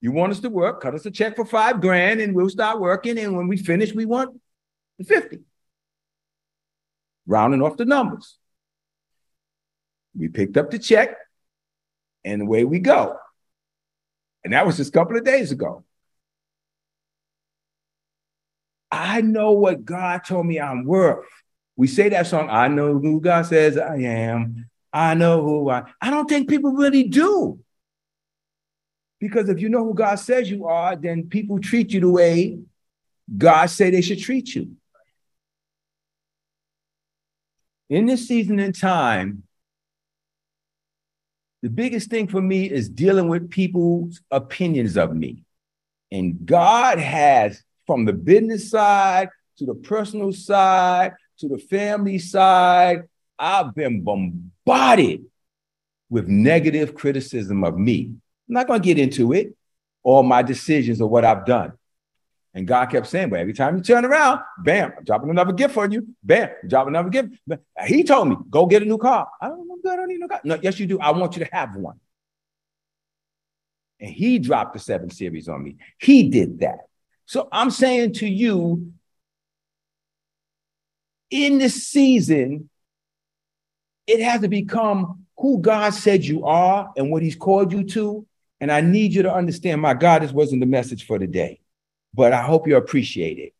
You 0.00 0.12
want 0.12 0.30
us 0.30 0.40
to 0.40 0.50
work, 0.50 0.80
cut 0.80 0.94
us 0.94 1.04
a 1.04 1.10
check 1.10 1.34
for 1.34 1.44
five 1.44 1.80
grand, 1.80 2.20
and 2.20 2.32
we'll 2.32 2.48
start 2.48 2.80
working. 2.80 3.18
And 3.18 3.36
when 3.36 3.48
we 3.48 3.56
finish, 3.56 3.92
we 3.92 4.04
want 4.04 4.40
50. 5.06 5.40
Rounding 7.26 7.62
off 7.62 7.76
the 7.76 7.84
numbers. 7.84 8.38
We 10.16 10.28
picked 10.28 10.56
up 10.56 10.70
the 10.70 10.78
check, 10.78 11.16
and 12.24 12.42
away 12.42 12.64
we 12.64 12.78
go. 12.80 13.16
And 14.44 14.52
that 14.52 14.66
was 14.66 14.76
just 14.76 14.90
a 14.90 14.98
couple 14.98 15.16
of 15.16 15.24
days 15.24 15.52
ago. 15.52 15.84
I 18.90 19.22
know 19.22 19.52
what 19.52 19.84
God 19.84 20.24
told 20.24 20.46
me 20.46 20.60
I'm 20.60 20.84
worth. 20.84 21.24
We 21.76 21.86
say 21.86 22.10
that 22.10 22.26
song, 22.26 22.48
I 22.50 22.68
know 22.68 22.98
who 22.98 23.20
God 23.20 23.46
says 23.46 23.78
I 23.78 23.96
am. 23.96 24.68
I 24.92 25.14
know 25.14 25.42
who 25.42 25.70
I 25.70 25.84
I 26.00 26.10
don't 26.10 26.28
think 26.28 26.48
people 26.48 26.72
really 26.72 27.04
do. 27.04 27.58
Because 29.18 29.48
if 29.48 29.60
you 29.60 29.68
know 29.68 29.84
who 29.84 29.94
God 29.94 30.16
says 30.16 30.50
you 30.50 30.66
are, 30.66 30.96
then 30.96 31.28
people 31.28 31.60
treat 31.60 31.92
you 31.92 32.00
the 32.00 32.10
way 32.10 32.58
God 33.38 33.66
say 33.66 33.88
they 33.88 34.02
should 34.02 34.18
treat 34.18 34.54
you. 34.54 34.76
In 37.92 38.06
this 38.06 38.26
season 38.26 38.58
and 38.58 38.74
time, 38.74 39.42
the 41.60 41.68
biggest 41.68 42.08
thing 42.08 42.26
for 42.26 42.40
me 42.40 42.64
is 42.64 42.88
dealing 42.88 43.28
with 43.28 43.50
people's 43.50 44.22
opinions 44.30 44.96
of 44.96 45.14
me. 45.14 45.44
And 46.10 46.46
God 46.46 46.98
has 46.98 47.62
from 47.86 48.06
the 48.06 48.14
business 48.14 48.70
side 48.70 49.28
to 49.58 49.66
the 49.66 49.74
personal 49.74 50.32
side 50.32 51.12
to 51.40 51.48
the 51.48 51.58
family 51.58 52.18
side, 52.18 53.02
I've 53.38 53.74
been 53.74 54.00
bombarded 54.00 55.26
with 56.08 56.28
negative 56.28 56.94
criticism 56.94 57.62
of 57.62 57.76
me. 57.76 58.06
I'm 58.48 58.54
not 58.54 58.68
going 58.68 58.80
to 58.80 58.86
get 58.86 58.98
into 58.98 59.34
it, 59.34 59.54
all 60.02 60.22
my 60.22 60.40
decisions 60.40 61.02
or 61.02 61.10
what 61.10 61.26
I've 61.26 61.44
done. 61.44 61.74
And 62.54 62.66
God 62.66 62.86
kept 62.86 63.06
saying, 63.06 63.30
but 63.30 63.40
every 63.40 63.54
time 63.54 63.76
you 63.76 63.82
turn 63.82 64.04
around, 64.04 64.40
bam, 64.58 64.92
I'm 64.98 65.04
dropping 65.04 65.30
another 65.30 65.54
gift 65.54 65.76
on 65.76 65.90
you. 65.90 66.06
Bam, 66.22 66.50
I'm 66.62 66.68
dropping 66.68 66.94
another 66.94 67.08
gift. 67.08 67.34
He 67.86 68.04
told 68.04 68.28
me, 68.28 68.36
go 68.50 68.66
get 68.66 68.82
a 68.82 68.84
new 68.84 68.98
car. 68.98 69.28
I 69.40 69.48
don't, 69.48 69.66
I 69.88 69.96
don't 69.96 70.08
need 70.08 70.20
no 70.20 70.28
car. 70.28 70.40
No, 70.44 70.58
yes, 70.60 70.78
you 70.78 70.86
do. 70.86 71.00
I 71.00 71.12
want 71.12 71.36
you 71.36 71.44
to 71.44 71.50
have 71.50 71.74
one. 71.76 71.98
And 74.00 74.10
he 74.10 74.38
dropped 74.38 74.74
the 74.74 74.80
seven 74.80 75.08
series 75.08 75.48
on 75.48 75.64
me. 75.64 75.76
He 75.98 76.28
did 76.28 76.60
that. 76.60 76.80
So 77.24 77.48
I'm 77.50 77.70
saying 77.70 78.14
to 78.14 78.28
you, 78.28 78.92
in 81.30 81.56
this 81.56 81.86
season, 81.86 82.68
it 84.06 84.20
has 84.20 84.42
to 84.42 84.48
become 84.48 85.24
who 85.38 85.58
God 85.58 85.94
said 85.94 86.22
you 86.24 86.44
are 86.44 86.92
and 86.96 87.10
what 87.10 87.22
He's 87.22 87.36
called 87.36 87.72
you 87.72 87.84
to. 87.84 88.26
And 88.60 88.70
I 88.70 88.82
need 88.82 89.14
you 89.14 89.22
to 89.22 89.32
understand, 89.32 89.80
my 89.80 89.94
God, 89.94 90.22
this 90.22 90.32
wasn't 90.32 90.60
the 90.60 90.66
message 90.66 91.06
for 91.06 91.18
today, 91.18 91.61
but 92.14 92.32
I 92.32 92.42
hope 92.42 92.66
you 92.66 92.76
appreciate 92.76 93.38
it. 93.38 93.54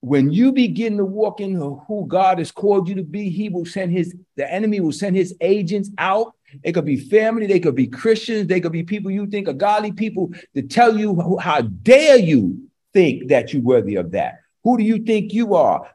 When 0.00 0.30
you 0.30 0.52
begin 0.52 0.96
to 0.98 1.04
walk 1.04 1.40
in 1.40 1.54
who 1.54 2.06
God 2.06 2.38
has 2.38 2.52
called 2.52 2.88
you 2.88 2.94
to 2.96 3.02
be, 3.02 3.30
He 3.30 3.48
will 3.48 3.66
send 3.66 3.92
His, 3.92 4.14
the 4.36 4.50
enemy 4.52 4.80
will 4.80 4.92
send 4.92 5.16
His 5.16 5.34
agents 5.40 5.90
out 5.98 6.34
it 6.62 6.72
could 6.72 6.84
be 6.84 6.96
family, 6.96 7.46
they 7.46 7.60
could 7.60 7.74
be 7.74 7.86
Christians, 7.86 8.46
they 8.46 8.60
could 8.60 8.72
be 8.72 8.82
people 8.82 9.10
you 9.10 9.26
think 9.26 9.48
are 9.48 9.54
godly 9.54 9.92
people 9.92 10.32
to 10.54 10.62
tell 10.62 10.96
you 10.96 11.38
how 11.38 11.60
dare 11.60 12.18
you 12.18 12.68
think 12.92 13.28
that 13.28 13.52
you're 13.52 13.62
worthy 13.62 13.96
of 13.96 14.12
that. 14.12 14.40
Who 14.64 14.78
do 14.78 14.82
you 14.82 14.98
think 14.98 15.32
you 15.32 15.54
are? 15.54 15.90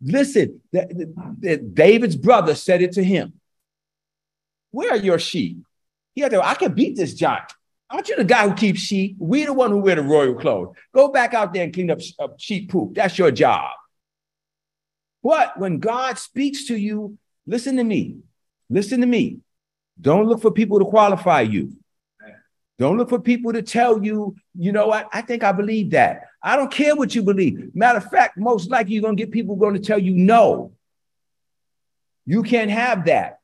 Listen, 0.00 0.60
David's 1.72 2.16
brother 2.16 2.54
said 2.54 2.82
it 2.82 2.92
to 2.92 3.04
him. 3.04 3.34
Where 4.70 4.92
are 4.92 4.96
your 4.96 5.18
sheep? 5.18 5.58
He 6.14 6.22
had 6.22 6.32
to, 6.32 6.44
I 6.44 6.54
can 6.54 6.74
beat 6.74 6.96
this 6.96 7.14
giant. 7.14 7.52
Aren't 7.90 8.08
you 8.08 8.16
the 8.16 8.24
guy 8.24 8.46
who 8.48 8.54
keeps 8.54 8.80
sheep? 8.80 9.16
We 9.18 9.44
the 9.44 9.52
one 9.52 9.70
who 9.70 9.78
wear 9.78 9.94
the 9.94 10.02
royal 10.02 10.34
clothes. 10.34 10.76
Go 10.94 11.10
back 11.10 11.32
out 11.32 11.54
there 11.54 11.64
and 11.64 11.72
clean 11.72 11.90
up, 11.90 12.00
sheep 12.38 12.70
poop. 12.70 12.94
That's 12.94 13.18
your 13.18 13.30
job. 13.30 13.70
But 15.22 15.58
when 15.58 15.78
God 15.78 16.18
speaks 16.18 16.66
to 16.66 16.76
you, 16.76 17.16
listen 17.46 17.76
to 17.76 17.84
me. 17.84 18.18
Listen 18.68 19.00
to 19.00 19.06
me. 19.06 19.38
Don't 20.00 20.26
look 20.26 20.42
for 20.42 20.50
people 20.50 20.78
to 20.78 20.84
qualify 20.84 21.40
you. 21.40 21.72
Don't 22.78 22.96
look 22.96 23.08
for 23.08 23.18
people 23.18 23.52
to 23.52 23.62
tell 23.62 24.04
you, 24.04 24.36
you 24.56 24.70
know 24.70 24.86
what, 24.86 25.08
I 25.12 25.22
think 25.22 25.42
I 25.42 25.50
believe 25.50 25.90
that. 25.90 26.28
I 26.40 26.56
don't 26.56 26.70
care 26.70 26.94
what 26.94 27.14
you 27.14 27.22
believe. 27.22 27.74
Matter 27.74 27.98
of 27.98 28.08
fact, 28.08 28.38
most 28.38 28.70
likely 28.70 28.92
you're 28.94 29.02
going 29.02 29.16
to 29.16 29.22
get 29.22 29.32
people 29.32 29.56
going 29.56 29.74
to 29.74 29.80
tell 29.80 29.98
you 29.98 30.14
no. 30.14 30.72
You 32.24 32.44
can't 32.44 32.70
have 32.70 33.06
that. 33.06 33.37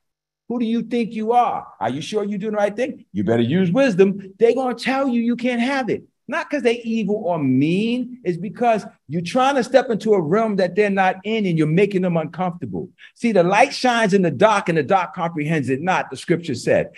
Who 0.48 0.58
do 0.58 0.66
you 0.66 0.82
think 0.82 1.12
you 1.12 1.32
are? 1.32 1.66
Are 1.80 1.90
you 1.90 2.02
sure 2.02 2.24
you're 2.24 2.38
doing 2.38 2.52
the 2.52 2.58
right 2.58 2.74
thing? 2.74 3.06
You 3.12 3.24
better 3.24 3.42
use 3.42 3.70
wisdom. 3.70 4.34
They're 4.38 4.54
going 4.54 4.76
to 4.76 4.82
tell 4.82 5.08
you 5.08 5.20
you 5.20 5.36
can't 5.36 5.60
have 5.60 5.88
it. 5.88 6.04
Not 6.26 6.48
because 6.48 6.62
they're 6.62 6.76
evil 6.82 7.16
or 7.16 7.38
mean, 7.38 8.20
it's 8.24 8.38
because 8.38 8.84
you're 9.08 9.22
trying 9.22 9.56
to 9.56 9.64
step 9.64 9.90
into 9.90 10.14
a 10.14 10.20
realm 10.20 10.56
that 10.56 10.74
they're 10.74 10.88
not 10.88 11.16
in 11.24 11.44
and 11.44 11.58
you're 11.58 11.66
making 11.66 12.02
them 12.02 12.16
uncomfortable. 12.16 12.88
See, 13.14 13.32
the 13.32 13.42
light 13.42 13.74
shines 13.74 14.14
in 14.14 14.22
the 14.22 14.30
dark 14.30 14.68
and 14.70 14.78
the 14.78 14.82
dark 14.82 15.14
comprehends 15.14 15.68
it 15.68 15.82
not, 15.82 16.10
the 16.10 16.16
scripture 16.16 16.54
said. 16.54 16.92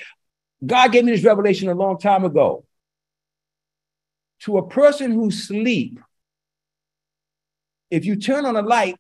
God 0.64 0.92
gave 0.92 1.04
me 1.04 1.12
this 1.12 1.24
revelation 1.24 1.68
a 1.68 1.74
long 1.74 1.98
time 1.98 2.24
ago. 2.24 2.64
To 4.40 4.58
a 4.58 4.68
person 4.68 5.10
who 5.10 5.30
sleep, 5.30 5.98
if 7.90 8.04
you 8.04 8.16
turn 8.16 8.44
on 8.44 8.56
a 8.56 8.62
light, 8.62 8.96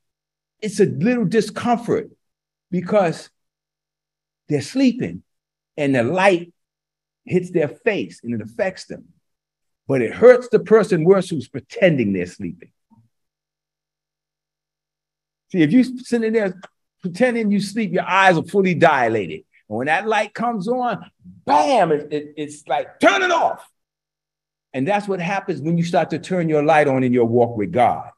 it's 0.60 0.80
a 0.80 0.86
little 0.86 1.24
discomfort 1.24 2.10
because 2.70 3.30
they're 4.48 4.62
sleeping. 4.62 5.22
and 5.76 5.94
the 5.94 6.02
light 6.02 6.52
hits 7.24 7.50
their 7.50 7.68
face 7.68 8.20
and 8.22 8.34
it 8.34 8.40
affects 8.40 8.86
them. 8.86 9.06
But 9.88 10.00
it 10.00 10.14
hurts 10.14 10.48
the 10.48 10.58
person 10.58 11.04
worse 11.04 11.28
who's 11.28 11.48
pretending 11.48 12.12
they're 12.12 12.26
sleeping. 12.26 12.70
See, 15.52 15.62
if 15.62 15.70
you're 15.70 15.84
sitting 15.84 16.32
there 16.32 16.58
pretending 17.02 17.50
you 17.50 17.60
sleep, 17.60 17.92
your 17.92 18.04
eyes 18.06 18.36
are 18.36 18.44
fully 18.44 18.74
dilated. 18.74 19.44
And 19.68 19.78
when 19.78 19.86
that 19.86 20.06
light 20.06 20.34
comes 20.34 20.66
on, 20.66 21.08
bam, 21.44 21.92
it, 21.92 22.12
it, 22.12 22.34
it's 22.36 22.66
like 22.66 22.98
turn 23.00 23.22
it 23.22 23.30
off. 23.30 23.68
And 24.72 24.86
that's 24.86 25.08
what 25.08 25.20
happens 25.20 25.60
when 25.60 25.78
you 25.78 25.84
start 25.84 26.10
to 26.10 26.18
turn 26.18 26.48
your 26.48 26.62
light 26.62 26.88
on 26.88 27.02
in 27.02 27.12
your 27.12 27.24
walk 27.24 27.56
with 27.56 27.72
God. 27.72 28.10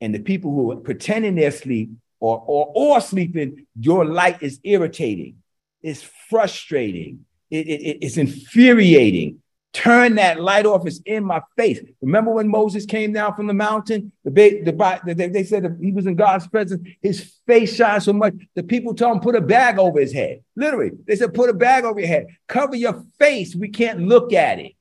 And 0.00 0.14
the 0.14 0.20
people 0.20 0.50
who 0.52 0.72
are 0.72 0.76
pretending 0.76 1.34
they're 1.34 1.48
asleep 1.48 1.90
or, 2.20 2.42
or, 2.46 2.72
or 2.74 3.00
sleeping, 3.00 3.66
your 3.78 4.04
light 4.04 4.42
is 4.42 4.60
irritating, 4.64 5.36
it's 5.82 6.02
frustrating, 6.28 7.26
it, 7.50 7.66
it, 7.66 7.98
it's 8.02 8.16
infuriating. 8.16 9.40
Turn 9.72 10.14
that 10.14 10.40
light 10.40 10.66
off. 10.66 10.86
It's 10.86 11.00
in 11.04 11.24
my 11.24 11.42
face. 11.56 11.80
Remember 12.00 12.30
when 12.30 12.46
Moses 12.46 12.86
came 12.86 13.12
down 13.12 13.34
from 13.34 13.48
the 13.48 13.54
mountain? 13.54 14.12
The, 14.24 14.30
the, 14.30 14.70
the, 15.04 15.28
they 15.28 15.42
said 15.42 15.78
he 15.82 15.90
was 15.90 16.06
in 16.06 16.14
God's 16.14 16.46
presence. 16.46 16.86
His 17.02 17.34
face 17.44 17.74
shines 17.74 18.04
so 18.04 18.12
much. 18.12 18.34
The 18.54 18.62
people 18.62 18.94
told 18.94 19.16
him, 19.16 19.20
put 19.20 19.34
a 19.34 19.40
bag 19.40 19.80
over 19.80 19.98
his 19.98 20.12
head. 20.12 20.44
Literally, 20.54 20.92
they 21.08 21.16
said, 21.16 21.34
put 21.34 21.50
a 21.50 21.54
bag 21.54 21.82
over 21.82 21.98
your 21.98 22.08
head. 22.08 22.28
Cover 22.46 22.76
your 22.76 23.04
face. 23.18 23.56
We 23.56 23.68
can't 23.68 23.98
look 23.98 24.32
at 24.32 24.60
it. 24.60 24.74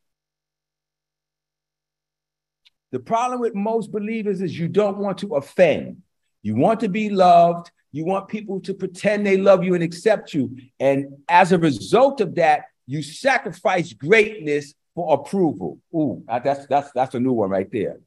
The 2.92 3.00
problem 3.00 3.42
with 3.42 3.56
most 3.56 3.92
believers 3.92 4.42
is 4.42 4.58
you 4.58 4.68
don't 4.68 5.00
want 5.00 5.18
to 5.18 5.34
offend. 5.34 6.03
You 6.44 6.56
want 6.56 6.82
to 6.82 6.90
be 6.90 7.10
loved. 7.10 7.72
You 7.92 8.06
want 8.06 8.28
people 8.28 8.60
to 8.62 8.74
pretend 8.74 9.26
they 9.26 9.38
love 9.38 9.64
you 9.64 9.74
and 9.74 9.84
accept 9.84 10.34
you. 10.34 10.58
And 10.80 11.18
as 11.28 11.52
a 11.52 11.58
result 11.58 12.22
of 12.22 12.36
that, 12.36 12.66
you 12.86 13.02
sacrifice 13.02 13.94
greatness 13.94 14.74
for 14.94 15.14
approval. 15.14 15.80
Ooh, 15.96 16.24
that's 16.28 16.68
that's 16.68 16.92
that's 16.92 17.16
a 17.16 17.20
new 17.20 17.32
one 17.32 17.50
right 17.50 17.72
there. 17.72 18.00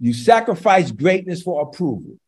You 0.00 0.12
sacrifice 0.12 0.90
greatness 0.90 1.42
for 1.42 1.62
approval. 1.62 2.18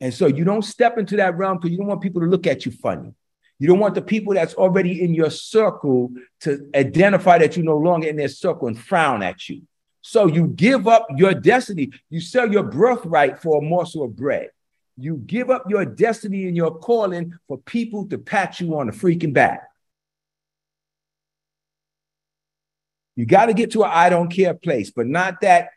And 0.00 0.14
so 0.14 0.26
you 0.26 0.44
don't 0.44 0.62
step 0.62 0.98
into 0.98 1.16
that 1.16 1.36
realm 1.36 1.56
because 1.56 1.72
you 1.72 1.78
don't 1.78 1.88
want 1.88 2.02
people 2.02 2.20
to 2.20 2.28
look 2.28 2.46
at 2.46 2.64
you 2.64 2.72
funny. 2.72 3.12
You 3.58 3.66
don't 3.66 3.80
want 3.80 3.96
the 3.96 4.02
people 4.02 4.34
that's 4.34 4.54
already 4.54 5.02
in 5.02 5.14
your 5.14 5.30
circle 5.30 6.12
to 6.40 6.70
identify 6.76 7.38
that 7.38 7.56
you're 7.56 7.64
no 7.64 7.76
longer 7.76 8.06
in 8.06 8.14
their 8.14 8.28
circle 8.28 8.68
and 8.68 8.78
frown 8.78 9.22
at 9.22 9.48
you. 9.48 9.62
So 10.08 10.26
you 10.26 10.46
give 10.46 10.88
up 10.88 11.06
your 11.16 11.34
destiny. 11.34 11.90
You 12.08 12.22
sell 12.22 12.50
your 12.50 12.62
birthright 12.62 13.42
for 13.42 13.58
a 13.58 13.60
morsel 13.60 14.04
of 14.04 14.16
bread. 14.16 14.48
You 14.96 15.18
give 15.18 15.50
up 15.50 15.68
your 15.68 15.84
destiny 15.84 16.46
and 16.46 16.56
your 16.56 16.78
calling 16.78 17.34
for 17.46 17.58
people 17.58 18.06
to 18.08 18.16
pat 18.16 18.58
you 18.58 18.78
on 18.78 18.86
the 18.86 18.94
freaking 18.94 19.34
back. 19.34 19.68
You 23.16 23.26
got 23.26 23.46
to 23.46 23.52
get 23.52 23.72
to 23.72 23.84
an 23.84 23.90
I 23.92 24.08
don't 24.08 24.30
care 24.30 24.54
place, 24.54 24.90
but 24.90 25.06
not 25.06 25.42
that 25.42 25.68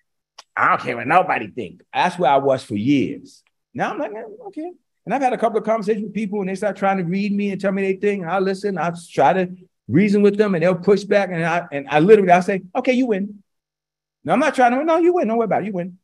I 0.56 0.70
don't 0.70 0.82
care 0.82 0.96
what 0.96 1.08
nobody 1.08 1.48
think. 1.48 1.82
That's 1.94 2.18
where 2.18 2.32
I 2.32 2.38
was 2.38 2.64
for 2.64 2.78
years. 2.78 3.44
Now 3.74 3.92
I'm 3.92 4.00
like, 4.00 4.14
okay. 4.48 4.72
And 5.06 5.14
I've 5.14 5.22
had 5.22 5.34
a 5.34 5.38
couple 5.38 5.60
of 5.60 5.66
conversations 5.66 6.06
with 6.06 6.14
people 6.14 6.40
and 6.40 6.48
they 6.48 6.56
start 6.56 6.78
trying 6.78 7.00
to 7.00 7.04
read 7.04 7.34
me 7.34 7.52
and 7.52 7.60
tell 7.60 7.74
me 7.74 7.82
they 7.82 8.00
think. 8.00 8.26
I 8.26 8.40
listen, 8.40 8.78
I 8.78 8.94
try 9.12 9.34
to 9.34 9.54
reason 9.90 10.22
with 10.22 10.38
them 10.38 10.56
and 10.56 10.64
they'll 10.64 10.74
push 10.74 11.04
back. 11.04 11.32
And 11.34 11.44
I 11.44 11.68
and 11.74 11.86
I 11.90 12.00
literally 12.00 12.32
I 12.32 12.40
say, 12.40 12.62
okay, 12.78 12.94
you 12.94 13.08
win. 13.08 13.44
No, 14.24 14.34
I'm 14.34 14.40
not 14.40 14.56
trying 14.56 14.72
to 14.72 14.78
win. 14.78 14.86
No, 14.86 14.98
you 14.98 15.14
win. 15.14 15.28
Don't 15.28 15.38
worry 15.38 15.46
about 15.46 15.64
it. 15.64 15.68
You 15.68 15.74
win. 15.74 15.98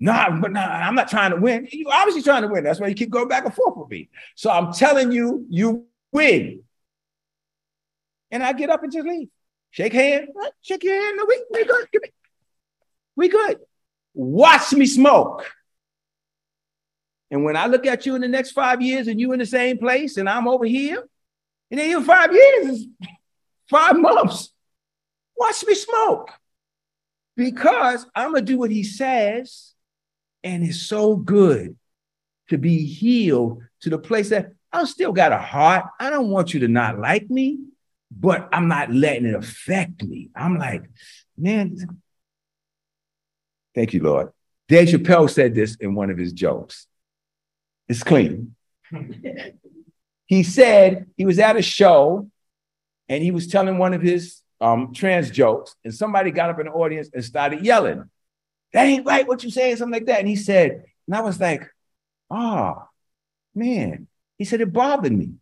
No, 0.00 0.38
but 0.40 0.52
no, 0.52 0.60
I'm 0.60 0.94
not 0.94 1.08
trying 1.08 1.32
to 1.32 1.36
win. 1.36 1.66
You 1.72 1.90
obviously 1.90 2.22
trying 2.22 2.42
to 2.42 2.48
win. 2.48 2.62
That's 2.62 2.78
why 2.78 2.86
you 2.86 2.94
keep 2.94 3.10
going 3.10 3.28
back 3.28 3.44
and 3.44 3.54
forth 3.54 3.76
with 3.76 3.90
me. 3.90 4.08
So 4.36 4.50
I'm 4.50 4.72
telling 4.72 5.10
you, 5.10 5.46
you 5.48 5.86
win. 6.12 6.62
And 8.30 8.42
I 8.42 8.52
get 8.52 8.70
up 8.70 8.82
and 8.82 8.92
just 8.92 9.06
leave. 9.06 9.28
Shake 9.70 9.92
hand. 9.92 10.28
Shake 10.62 10.84
your 10.84 10.94
hand. 10.94 11.16
No, 11.16 11.24
we, 11.26 11.44
we 11.50 11.64
good. 11.64 11.88
We 13.16 13.28
good. 13.28 13.58
Watch 14.14 14.72
me 14.72 14.86
smoke. 14.86 15.50
And 17.30 17.44
when 17.44 17.56
I 17.56 17.66
look 17.66 17.84
at 17.86 18.06
you 18.06 18.14
in 18.14 18.20
the 18.20 18.28
next 18.28 18.52
five 18.52 18.80
years 18.80 19.08
and 19.08 19.20
you 19.20 19.32
in 19.32 19.38
the 19.38 19.46
same 19.46 19.78
place 19.78 20.16
and 20.16 20.28
I'm 20.28 20.48
over 20.48 20.64
here, 20.64 21.06
and 21.70 21.78
then 21.78 21.90
even 21.90 22.04
five 22.04 22.32
years 22.32 22.86
five 23.68 23.98
months. 23.98 24.50
Watch 25.38 25.64
me 25.66 25.74
smoke. 25.74 26.30
Because 27.36 28.06
I'm 28.14 28.32
going 28.32 28.44
to 28.44 28.52
do 28.52 28.58
what 28.58 28.70
he 28.70 28.82
says. 28.82 29.72
And 30.42 30.64
it's 30.64 30.82
so 30.82 31.16
good 31.16 31.76
to 32.48 32.58
be 32.58 32.84
healed 32.84 33.62
to 33.82 33.90
the 33.90 33.98
place 33.98 34.30
that 34.30 34.52
I 34.72 34.84
still 34.84 35.12
got 35.12 35.32
a 35.32 35.38
heart. 35.38 35.86
I 36.00 36.10
don't 36.10 36.28
want 36.28 36.54
you 36.54 36.60
to 36.60 36.68
not 36.68 36.98
like 36.98 37.30
me 37.30 37.58
but 38.10 38.48
I'm 38.52 38.68
not 38.68 38.92
letting 38.92 39.26
it 39.26 39.34
affect 39.34 40.02
me. 40.02 40.30
I'm 40.34 40.58
like, 40.58 40.84
man, 41.36 41.76
thank 43.74 43.92
you, 43.92 44.02
Lord. 44.02 44.30
Dave 44.68 44.88
Chappelle 44.88 45.30
said 45.30 45.54
this 45.54 45.76
in 45.76 45.94
one 45.94 46.10
of 46.10 46.18
his 46.18 46.32
jokes. 46.32 46.86
It's 47.88 48.02
clean. 48.02 48.54
he 50.26 50.42
said 50.42 51.06
he 51.16 51.24
was 51.24 51.38
at 51.38 51.56
a 51.56 51.62
show 51.62 52.30
and 53.08 53.22
he 53.22 53.30
was 53.30 53.46
telling 53.46 53.78
one 53.78 53.94
of 53.94 54.02
his 54.02 54.40
um, 54.60 54.92
trans 54.94 55.30
jokes, 55.30 55.74
and 55.84 55.94
somebody 55.94 56.30
got 56.30 56.50
up 56.50 56.58
in 56.58 56.66
the 56.66 56.72
audience 56.72 57.10
and 57.12 57.24
started 57.24 57.64
yelling, 57.64 58.08
That 58.72 58.86
ain't 58.86 59.06
right, 59.06 59.26
what 59.26 59.44
you 59.44 59.50
saying," 59.50 59.76
something 59.76 59.92
like 59.92 60.06
that. 60.06 60.20
And 60.20 60.28
he 60.28 60.36
said, 60.36 60.84
and 61.06 61.16
I 61.16 61.20
was 61.20 61.40
like, 61.40 61.62
oh, 62.30 62.82
man. 63.54 64.08
He 64.36 64.44
said, 64.44 64.60
it 64.60 64.72
bothered 64.72 65.12
me. 65.12 65.32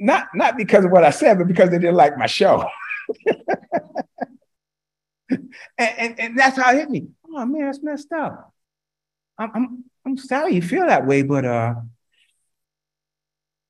not 0.00 0.28
not 0.34 0.56
because 0.56 0.84
of 0.84 0.90
what 0.90 1.04
I 1.04 1.10
said, 1.10 1.38
but 1.38 1.46
because 1.46 1.70
they 1.70 1.78
didn't 1.78 1.94
like 1.94 2.16
my 2.16 2.26
show. 2.26 2.64
and, 5.28 5.44
and, 5.78 6.18
and 6.18 6.38
that's 6.38 6.56
how 6.56 6.72
it 6.72 6.76
hit 6.76 6.90
me. 6.90 7.08
Oh 7.28 7.44
man, 7.44 7.66
that's 7.66 7.82
messed 7.82 8.10
up. 8.12 8.52
I'm 9.38 9.50
I'm 9.54 9.84
I'm 10.06 10.16
sorry 10.16 10.54
you 10.54 10.62
feel 10.62 10.86
that 10.86 11.06
way, 11.06 11.22
but 11.22 11.44
uh 11.44 11.74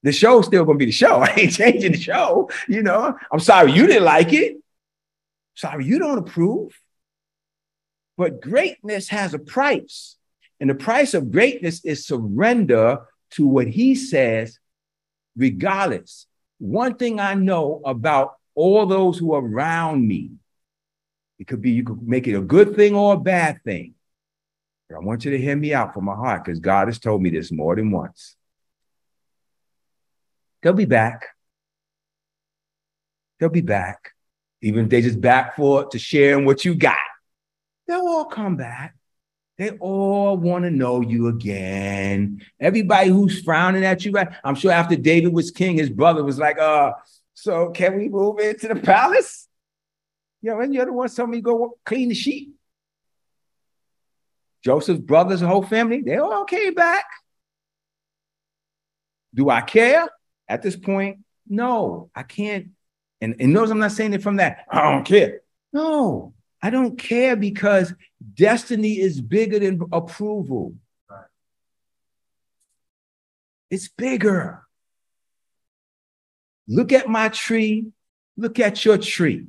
the 0.03 0.13
show's 0.13 0.47
still 0.47 0.65
gonna 0.65 0.79
be 0.79 0.87
the 0.87 0.93
show. 0.93 1.17
I 1.23 1.35
ain't 1.37 1.53
changing 1.53 1.93
the 1.93 2.01
show, 2.01 2.51
you 2.69 2.83
know. 2.83 3.17
I'm 3.33 3.41
sorry 3.41 3.73
you 3.73 3.87
didn't 3.87 4.05
like 4.05 4.33
it. 4.33 4.57
Sorry 5.55 5.85
you 5.85 5.99
don't 5.99 6.19
approve. 6.19 6.79
But 8.17 8.41
greatness 8.41 9.09
has 9.09 9.35
a 9.35 9.39
price. 9.39 10.17
And 10.61 10.69
the 10.69 10.75
price 10.75 11.15
of 11.15 11.33
greatness 11.33 11.85
is 11.85 12.07
surrender 12.07 12.99
to 13.33 13.47
what 13.47 13.67
he 13.67 13.95
says 13.95 14.59
regardless. 15.37 16.27
One 16.59 16.97
thing 16.97 17.19
I 17.19 17.35
know 17.35 17.81
about 17.85 18.35
all 18.55 18.85
those 18.85 19.17
who 19.19 19.33
are 19.33 19.43
around 19.43 20.07
me, 20.07 20.33
it 21.39 21.47
could 21.47 21.63
be 21.63 21.71
you 21.71 21.85
could 21.85 22.07
make 22.07 22.27
it 22.27 22.37
a 22.37 22.43
good 22.43 22.77
thing 22.77 22.95
or 22.95 23.15
a 23.15 23.19
bad 23.19 23.63
thing. 23.65 23.95
But 24.89 24.97
I 24.97 24.99
want 24.99 25.25
you 25.25 25.31
to 25.31 25.39
hear 25.39 25.57
me 25.57 25.73
out 25.73 25.95
from 25.95 26.05
my 26.05 26.15
heart 26.15 26.45
because 26.45 26.61
God 26.61 26.89
has 26.89 26.99
told 26.99 27.23
me 27.23 27.31
this 27.31 27.51
more 27.51 27.77
than 27.77 27.91
once. 27.91 28.37
They'll 30.63 30.73
be 30.73 30.85
back. 30.85 31.27
They'll 33.39 33.49
be 33.49 33.63
back. 33.63 34.13
Even 34.63 34.85
if 34.85 34.91
they 34.91 35.01
just 35.01 35.21
back 35.21 35.57
for 35.57 35.87
to 35.89 35.99
sharing 35.99 36.45
what 36.45 36.65
you 36.65 36.75
got. 36.75 36.97
They'll 37.87 38.07
all 38.07 38.27
come 38.27 38.57
back. 38.57 38.95
They 39.57 39.71
all 39.71 40.37
want 40.37 40.65
to 40.65 40.71
know 40.71 41.01
you 41.01 41.29
again. 41.29 42.43
Everybody 42.59 43.11
who's 43.11 43.43
frowning 43.43 43.85
at 43.85 44.05
you, 44.05 44.13
right? 44.13 44.29
I'm 44.45 44.55
sure 44.55 44.71
after 44.71 44.97
David 44.97 45.33
was 45.33 45.51
king, 45.51 45.77
his 45.77 45.91
brother 45.91 46.23
was 46.25 46.39
like, 46.39 46.59
uh, 46.59 46.93
so 47.35 47.71
can 47.71 47.97
we 47.97 48.09
move 48.09 48.39
into 48.39 48.69
the 48.69 48.77
palace? 48.77 49.49
You 50.43 50.51
know, 50.51 50.61
and 50.61 50.73
you're 50.73 50.87
the 50.87 50.93
one 50.93 51.09
telling 51.09 51.33
me 51.33 51.41
go 51.41 51.77
clean 51.85 52.09
the 52.09 52.15
sheep. 52.15 52.55
Joseph's 54.63 55.01
brothers, 55.01 55.41
the 55.41 55.47
whole 55.47 55.63
family, 55.63 56.03
they 56.03 56.17
all 56.17 56.45
came 56.45 56.75
back. 56.75 57.05
Do 59.35 59.49
I 59.49 59.63
care 59.63 60.09
at 60.51 60.63
this 60.63 60.77
point? 60.77 61.21
No, 61.49 62.11
I 62.15 62.25
can't. 62.25 62.71
And, 63.21 63.37
and 63.39 63.53
notice 63.53 63.71
I'm 63.71 63.79
not 63.79 63.93
saying 63.93 64.13
it 64.13 64.23
from 64.23 64.37
that. 64.37 64.67
I 64.71 64.91
don't 64.91 65.05
care. 65.05 65.41
No, 65.73 66.35
I 66.61 66.71
don't 66.71 66.99
care 66.99 67.37
because 67.37 67.95
destiny 68.35 68.99
is 68.99 69.21
bigger 69.21 69.59
than 69.61 69.81
approval. 69.93 70.75
It's 73.71 73.89
bigger. 73.89 74.63
Look 76.67 76.93
at 76.93 77.09
my 77.09 77.29
tree. 77.29 77.87
Look 78.37 78.59
at 78.59 78.85
your 78.85 78.99
tree. 78.99 79.47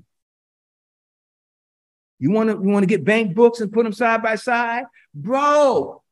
You 2.19 2.29
want 2.29 2.49
to 2.49 2.55
you 2.55 2.69
want 2.69 2.83
to 2.83 2.87
get 2.87 3.03
bank 3.03 3.33
books 3.33 3.61
and 3.61 3.71
put 3.71 3.83
them 3.83 3.93
side 3.93 4.21
by 4.21 4.35
side? 4.35 4.83
Bro, 5.13 6.03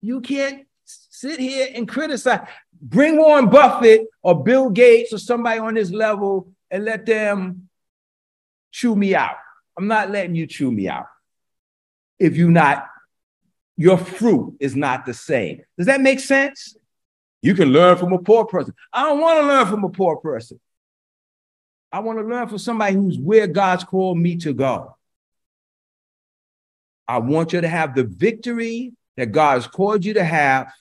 you 0.00 0.20
can't 0.20 0.66
sit 0.84 1.38
here 1.38 1.68
and 1.74 1.86
criticize. 1.88 2.48
Bring 2.80 3.16
Warren 3.16 3.48
Buffett 3.48 4.06
or 4.22 4.42
Bill 4.42 4.70
Gates 4.70 5.12
or 5.12 5.18
somebody 5.18 5.58
on 5.58 5.74
this 5.74 5.90
level 5.90 6.52
and 6.70 6.84
let 6.84 7.06
them 7.06 7.68
chew 8.70 8.94
me 8.94 9.14
out. 9.14 9.36
I'm 9.76 9.88
not 9.88 10.10
letting 10.10 10.34
you 10.34 10.46
chew 10.46 10.70
me 10.70 10.88
out 10.88 11.06
if 12.18 12.36
you're 12.36 12.50
not 12.50 12.86
your 13.76 13.96
fruit 13.96 14.56
is 14.58 14.74
not 14.74 15.06
the 15.06 15.14
same. 15.14 15.62
Does 15.76 15.86
that 15.86 16.00
make 16.00 16.18
sense? 16.18 16.76
You 17.42 17.54
can 17.54 17.68
learn 17.68 17.96
from 17.96 18.12
a 18.12 18.18
poor 18.18 18.44
person. 18.44 18.74
I 18.92 19.04
don't 19.04 19.20
want 19.20 19.40
to 19.40 19.46
learn 19.46 19.66
from 19.66 19.84
a 19.84 19.88
poor 19.88 20.16
person. 20.16 20.58
I 21.92 22.00
want 22.00 22.18
to 22.18 22.24
learn 22.24 22.48
from 22.48 22.58
somebody 22.58 22.96
who's 22.96 23.18
where 23.18 23.46
God's 23.46 23.84
called 23.84 24.18
me 24.18 24.36
to 24.38 24.52
go. 24.52 24.96
I 27.06 27.18
want 27.18 27.52
you 27.52 27.60
to 27.60 27.68
have 27.68 27.94
the 27.94 28.02
victory 28.02 28.92
that 29.16 29.32
God's 29.32 29.68
called 29.68 30.04
you 30.04 30.14
to 30.14 30.24
have. 30.24 30.72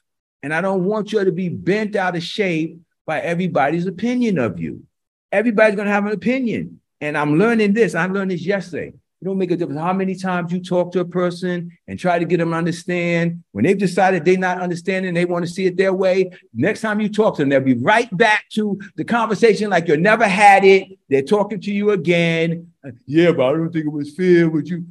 And 0.48 0.54
I 0.54 0.62
don't 0.62 0.86
want 0.86 1.12
you 1.12 1.26
to 1.26 1.32
be 1.34 1.50
bent 1.50 1.98
out 1.98 2.16
of 2.16 2.24
shape 2.24 2.80
by 3.06 3.20
everybody's 3.20 3.86
opinion 3.86 4.38
of 4.38 4.62
you. 4.62 4.86
Everybody's 5.30 5.76
going 5.76 5.88
to 5.88 5.92
have 5.92 6.06
an 6.06 6.14
opinion. 6.14 6.80
And 7.02 7.18
I'm 7.18 7.38
learning 7.38 7.74
this. 7.74 7.96
I 7.96 8.06
learned 8.06 8.32
this 8.32 8.46
yesterday. 8.46 8.94
It 9.22 9.26
don't 9.26 9.38
make 9.38 9.52
a 9.52 9.58
difference 9.58 9.82
how 9.82 9.92
many 9.92 10.16
times 10.16 10.54
you 10.54 10.64
talk 10.64 10.94
to 10.94 11.02
a 11.02 11.06
person 11.06 11.78
and 11.86 12.00
try 12.00 12.18
to 12.18 12.24
get 12.24 12.38
them 12.38 12.52
to 12.52 12.56
understand. 12.56 13.44
When 13.52 13.66
they've 13.66 13.78
decided 13.78 14.24
they're 14.24 14.38
not 14.38 14.62
understanding, 14.62 15.14
they 15.14 15.26
want 15.26 15.46
to 15.46 15.52
see 15.52 15.66
it 15.66 15.76
their 15.76 15.94
way. 15.94 16.32
Next 16.54 16.80
time 16.80 17.02
you 17.02 17.10
talk 17.10 17.36
to 17.36 17.42
them, 17.42 17.50
they'll 17.50 17.60
be 17.60 17.74
right 17.74 18.08
back 18.16 18.46
to 18.52 18.80
the 18.96 19.04
conversation 19.04 19.70
like 19.70 19.90
you 19.90 19.98
never 19.98 20.30
had 20.30 20.64
it. 20.64 20.98
They're 21.10 21.24
talking 21.24 21.60
to 21.60 21.74
you 21.74 21.92
again. 21.92 22.72
Uh, 22.88 22.92
yeah, 23.06 23.34
but 23.34 23.48
I 23.48 23.52
don't 23.52 23.74
think 23.74 23.88
it 23.88 23.92
was 23.92 24.16
fair 24.16 24.50
with 24.50 24.70
you. 24.70 24.86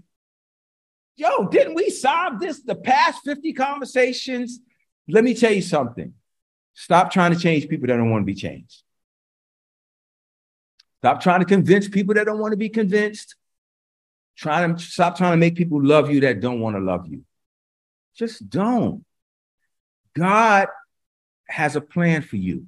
Yo, 1.16 1.49
didn't 1.49 1.73
we 1.73 1.88
solve 1.88 2.40
this 2.40 2.61
the 2.61 2.75
past 2.75 3.25
50 3.25 3.55
conversations? 3.55 4.61
Let 5.09 5.25
me 5.25 5.35
tell 5.35 5.53
you 5.53 5.62
something. 5.62 6.14
Stop 6.75 7.11
trying 7.11 7.33
to 7.33 7.38
change 7.38 7.69
people 7.69 7.87
that 7.88 7.97
don't 7.97 8.11
want 8.11 8.23
to 8.23 8.27
be 8.27 8.35
changed. 8.35 8.83
Stop 10.99 11.21
trying 11.21 11.40
to 11.40 11.47
convince 11.47 11.88
people 11.88 12.14
that 12.14 12.27
don't 12.27 12.38
want 12.38 12.53
to 12.53 12.57
be 12.57 12.69
convinced. 12.69 13.37
Try 14.37 14.66
to 14.66 14.79
stop 14.79 15.16
trying 15.16 15.33
to 15.33 15.37
make 15.37 15.57
people 15.57 15.83
love 15.83 16.11
you 16.11 16.21
that 16.21 16.40
don't 16.40 16.61
want 16.61 16.77
to 16.77 16.81
love 16.81 17.07
you. 17.07 17.23
Just 18.16 18.49
don't. 18.49 19.05
God 20.14 20.69
has 21.49 21.77
a 21.77 21.81
plan 21.81 22.23
for 22.23 22.37
you. 22.37 22.66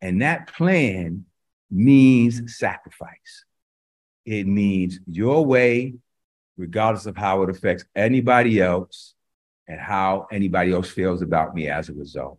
And 0.00 0.22
that 0.22 0.52
plan 0.52 1.24
means 1.70 2.58
sacrifice. 2.58 3.44
It 4.24 4.46
means 4.46 4.98
your 5.06 5.44
way, 5.44 5.94
regardless 6.56 7.06
of 7.06 7.16
how 7.16 7.42
it 7.42 7.50
affects 7.50 7.84
anybody 7.94 8.60
else 8.60 9.14
and 9.68 9.80
how 9.80 10.26
anybody 10.30 10.72
else 10.72 10.90
feels 10.90 11.22
about 11.22 11.54
me 11.54 11.68
as 11.68 11.88
a 11.88 11.94
result. 11.94 12.38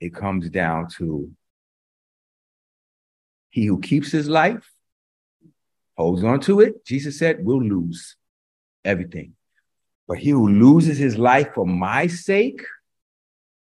It 0.00 0.14
comes 0.14 0.48
down 0.50 0.88
to 0.98 1.30
he 3.50 3.66
who 3.66 3.80
keeps 3.80 4.10
his 4.10 4.28
life 4.28 4.70
holds 5.96 6.24
on 6.24 6.40
to 6.40 6.60
it, 6.60 6.84
Jesus 6.84 7.18
said, 7.18 7.44
will 7.44 7.62
lose 7.62 8.16
everything. 8.84 9.34
But 10.08 10.18
he 10.18 10.30
who 10.30 10.48
loses 10.48 10.98
his 10.98 11.16
life 11.16 11.54
for 11.54 11.66
my 11.66 12.06
sake 12.06 12.62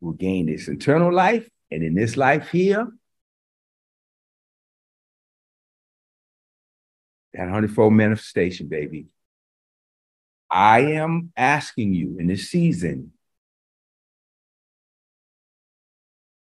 will 0.00 0.12
gain 0.12 0.46
this 0.46 0.68
eternal 0.68 1.12
life. 1.12 1.48
And 1.70 1.82
in 1.82 1.94
this 1.94 2.16
life 2.16 2.50
here, 2.50 2.86
that 7.32 7.48
hundredfold 7.48 7.92
manifestation, 7.92 8.68
baby. 8.68 9.06
I 10.54 10.80
am 10.92 11.32
asking 11.36 11.94
you 11.94 12.16
in 12.18 12.28
this 12.28 12.48
season 12.48 13.12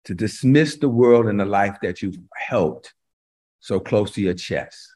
to 0.04 0.14
dismiss 0.14 0.76
the 0.76 0.88
world 0.88 1.26
and 1.26 1.38
the 1.38 1.44
life 1.44 1.76
that 1.82 2.00
you've 2.00 2.18
held 2.34 2.90
so 3.60 3.80
close 3.80 4.12
to 4.12 4.22
your 4.22 4.34
chest 4.34 4.94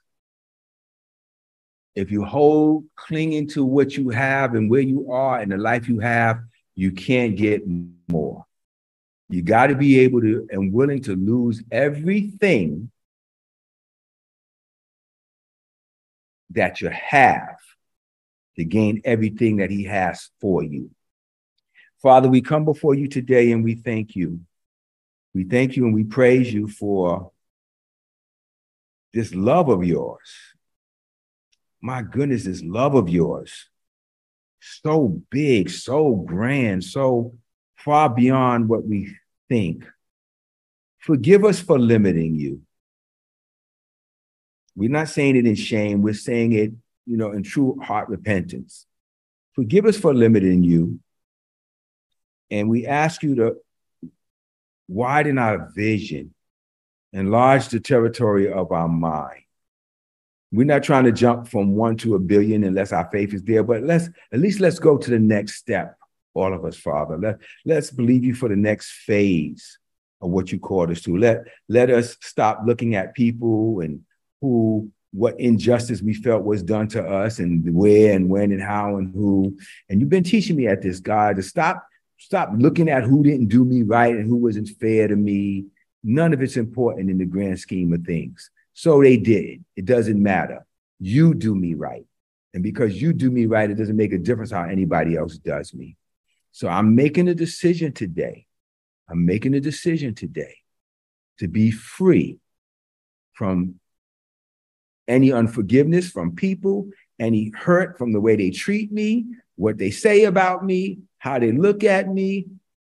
if 1.94 2.10
you 2.10 2.24
hold 2.24 2.84
clinging 2.96 3.48
to 3.48 3.64
what 3.64 3.96
you 3.96 4.10
have 4.10 4.54
and 4.54 4.70
where 4.70 4.80
you 4.80 5.12
are 5.12 5.40
and 5.40 5.52
the 5.52 5.58
life 5.58 5.88
you 5.88 5.98
have, 5.98 6.40
you 6.74 6.90
can't 6.90 7.36
get 7.36 7.62
more. 8.08 8.44
You 9.28 9.42
got 9.42 9.68
to 9.68 9.74
be 9.74 10.00
able 10.00 10.20
to 10.20 10.46
and 10.50 10.72
willing 10.72 11.02
to 11.02 11.14
lose 11.14 11.62
everything 11.70 12.90
that 16.50 16.80
you 16.80 16.88
have 16.88 17.56
to 18.56 18.64
gain 18.64 19.00
everything 19.04 19.56
that 19.58 19.70
He 19.70 19.84
has 19.84 20.30
for 20.40 20.62
you. 20.62 20.90
Father, 22.02 22.28
we 22.28 22.40
come 22.40 22.64
before 22.64 22.94
you 22.94 23.08
today 23.08 23.52
and 23.52 23.62
we 23.62 23.74
thank 23.74 24.16
you. 24.16 24.40
We 25.34 25.44
thank 25.44 25.76
you 25.76 25.84
and 25.84 25.94
we 25.94 26.04
praise 26.04 26.52
you 26.52 26.68
for 26.68 27.32
this 29.12 29.34
love 29.34 29.68
of 29.68 29.84
yours 29.84 30.52
my 31.82 32.00
goodness, 32.00 32.44
this 32.44 32.62
love 32.62 32.94
of 32.94 33.08
yours, 33.08 33.68
so 34.60 35.20
big, 35.30 35.68
so 35.68 36.14
grand, 36.14 36.84
so 36.84 37.34
far 37.74 38.08
beyond 38.08 38.68
what 38.68 38.86
we 38.86 39.16
think. 39.48 39.84
Forgive 41.00 41.44
us 41.44 41.58
for 41.58 41.80
limiting 41.80 42.36
you. 42.36 42.62
We're 44.76 44.90
not 44.90 45.08
saying 45.08 45.36
it 45.36 45.46
in 45.46 45.56
shame, 45.56 46.02
we're 46.02 46.14
saying 46.14 46.52
it, 46.52 46.72
you 47.06 47.16
know, 47.16 47.32
in 47.32 47.42
true 47.42 47.78
heart 47.82 48.08
repentance. 48.08 48.86
Forgive 49.54 49.86
us 49.86 49.98
for 49.98 50.14
limiting 50.14 50.62
you. 50.62 51.00
And 52.50 52.68
we 52.68 52.86
ask 52.86 53.22
you 53.22 53.34
to 53.36 53.56
widen 54.88 55.38
our 55.38 55.70
vision, 55.74 56.34
enlarge 57.12 57.68
the 57.68 57.80
territory 57.80 58.50
of 58.50 58.72
our 58.72 58.88
mind 58.88 59.42
we're 60.52 60.66
not 60.66 60.82
trying 60.82 61.04
to 61.04 61.12
jump 61.12 61.48
from 61.48 61.74
one 61.74 61.96
to 61.96 62.14
a 62.14 62.18
billion 62.18 62.62
unless 62.62 62.92
our 62.92 63.08
faith 63.10 63.32
is 63.32 63.42
there, 63.42 63.64
but 63.64 63.82
let's 63.82 64.08
at 64.32 64.38
least 64.38 64.60
let's 64.60 64.78
go 64.78 64.98
to 64.98 65.10
the 65.10 65.18
next 65.18 65.56
step, 65.56 65.96
all 66.34 66.52
of 66.52 66.64
us, 66.64 66.76
Father. 66.76 67.16
Let, 67.16 67.38
let's 67.64 67.90
believe 67.90 68.22
you 68.22 68.34
for 68.34 68.50
the 68.50 68.56
next 68.56 68.90
phase 68.90 69.78
of 70.20 70.30
what 70.30 70.52
you 70.52 70.58
called 70.60 70.90
us 70.90 71.00
to. 71.02 71.16
Let, 71.16 71.44
let 71.68 71.88
us 71.88 72.18
stop 72.20 72.60
looking 72.66 72.94
at 72.94 73.14
people 73.14 73.80
and 73.80 74.02
who 74.42 74.90
what 75.12 75.38
injustice 75.38 76.00
we 76.00 76.14
felt 76.14 76.44
was 76.44 76.62
done 76.62 76.88
to 76.88 77.02
us 77.02 77.38
and 77.38 77.74
where 77.74 78.14
and 78.14 78.28
when 78.28 78.50
and 78.50 78.62
how 78.62 78.96
and 78.96 79.14
who. 79.14 79.56
And 79.88 80.00
you've 80.00 80.08
been 80.08 80.24
teaching 80.24 80.56
me 80.56 80.66
at 80.66 80.82
this, 80.82 81.00
God, 81.00 81.36
to 81.36 81.42
stop, 81.42 81.86
stop 82.18 82.50
looking 82.56 82.88
at 82.88 83.04
who 83.04 83.22
didn't 83.22 83.48
do 83.48 83.64
me 83.64 83.82
right 83.82 84.14
and 84.14 84.26
who 84.26 84.36
wasn't 84.36 84.68
fair 84.80 85.08
to 85.08 85.16
me. 85.16 85.66
None 86.02 86.32
of 86.32 86.42
it's 86.42 86.56
important 86.56 87.10
in 87.10 87.18
the 87.18 87.26
grand 87.26 87.60
scheme 87.60 87.92
of 87.92 88.04
things. 88.04 88.50
So 88.72 89.02
they 89.02 89.18
did. 89.18 89.64
It 89.76 89.84
doesn't 89.84 90.20
matter. 90.20 90.66
You 90.98 91.34
do 91.34 91.54
me 91.54 91.74
right. 91.74 92.06
And 92.54 92.62
because 92.62 93.00
you 93.00 93.12
do 93.12 93.30
me 93.30 93.46
right, 93.46 93.70
it 93.70 93.74
doesn't 93.74 93.96
make 93.96 94.12
a 94.12 94.18
difference 94.18 94.50
how 94.50 94.64
anybody 94.64 95.16
else 95.16 95.36
does 95.36 95.74
me. 95.74 95.96
So 96.52 96.68
I'm 96.68 96.94
making 96.94 97.28
a 97.28 97.34
decision 97.34 97.92
today. 97.92 98.46
I'm 99.08 99.26
making 99.26 99.54
a 99.54 99.60
decision 99.60 100.14
today 100.14 100.56
to 101.38 101.48
be 101.48 101.70
free 101.70 102.38
from 103.34 103.80
any 105.08 105.32
unforgiveness 105.32 106.10
from 106.10 106.34
people, 106.34 106.90
any 107.18 107.50
hurt 107.50 107.98
from 107.98 108.12
the 108.12 108.20
way 108.20 108.36
they 108.36 108.50
treat 108.50 108.92
me, 108.92 109.26
what 109.56 109.78
they 109.78 109.90
say 109.90 110.24
about 110.24 110.64
me, 110.64 110.98
how 111.18 111.38
they 111.38 111.52
look 111.52 111.84
at 111.84 112.08
me, 112.08 112.46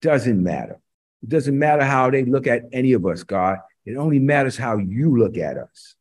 doesn't 0.02 0.42
matter. 0.42 0.80
It 1.22 1.28
doesn't 1.28 1.58
matter 1.58 1.84
how 1.84 2.10
they 2.10 2.24
look 2.24 2.46
at 2.46 2.62
any 2.72 2.92
of 2.92 3.04
us, 3.06 3.22
God. 3.22 3.58
It 3.84 3.96
only 3.96 4.18
matters 4.18 4.56
how 4.56 4.78
you 4.78 5.16
look 5.18 5.38
at 5.38 5.56
us. 5.56 5.94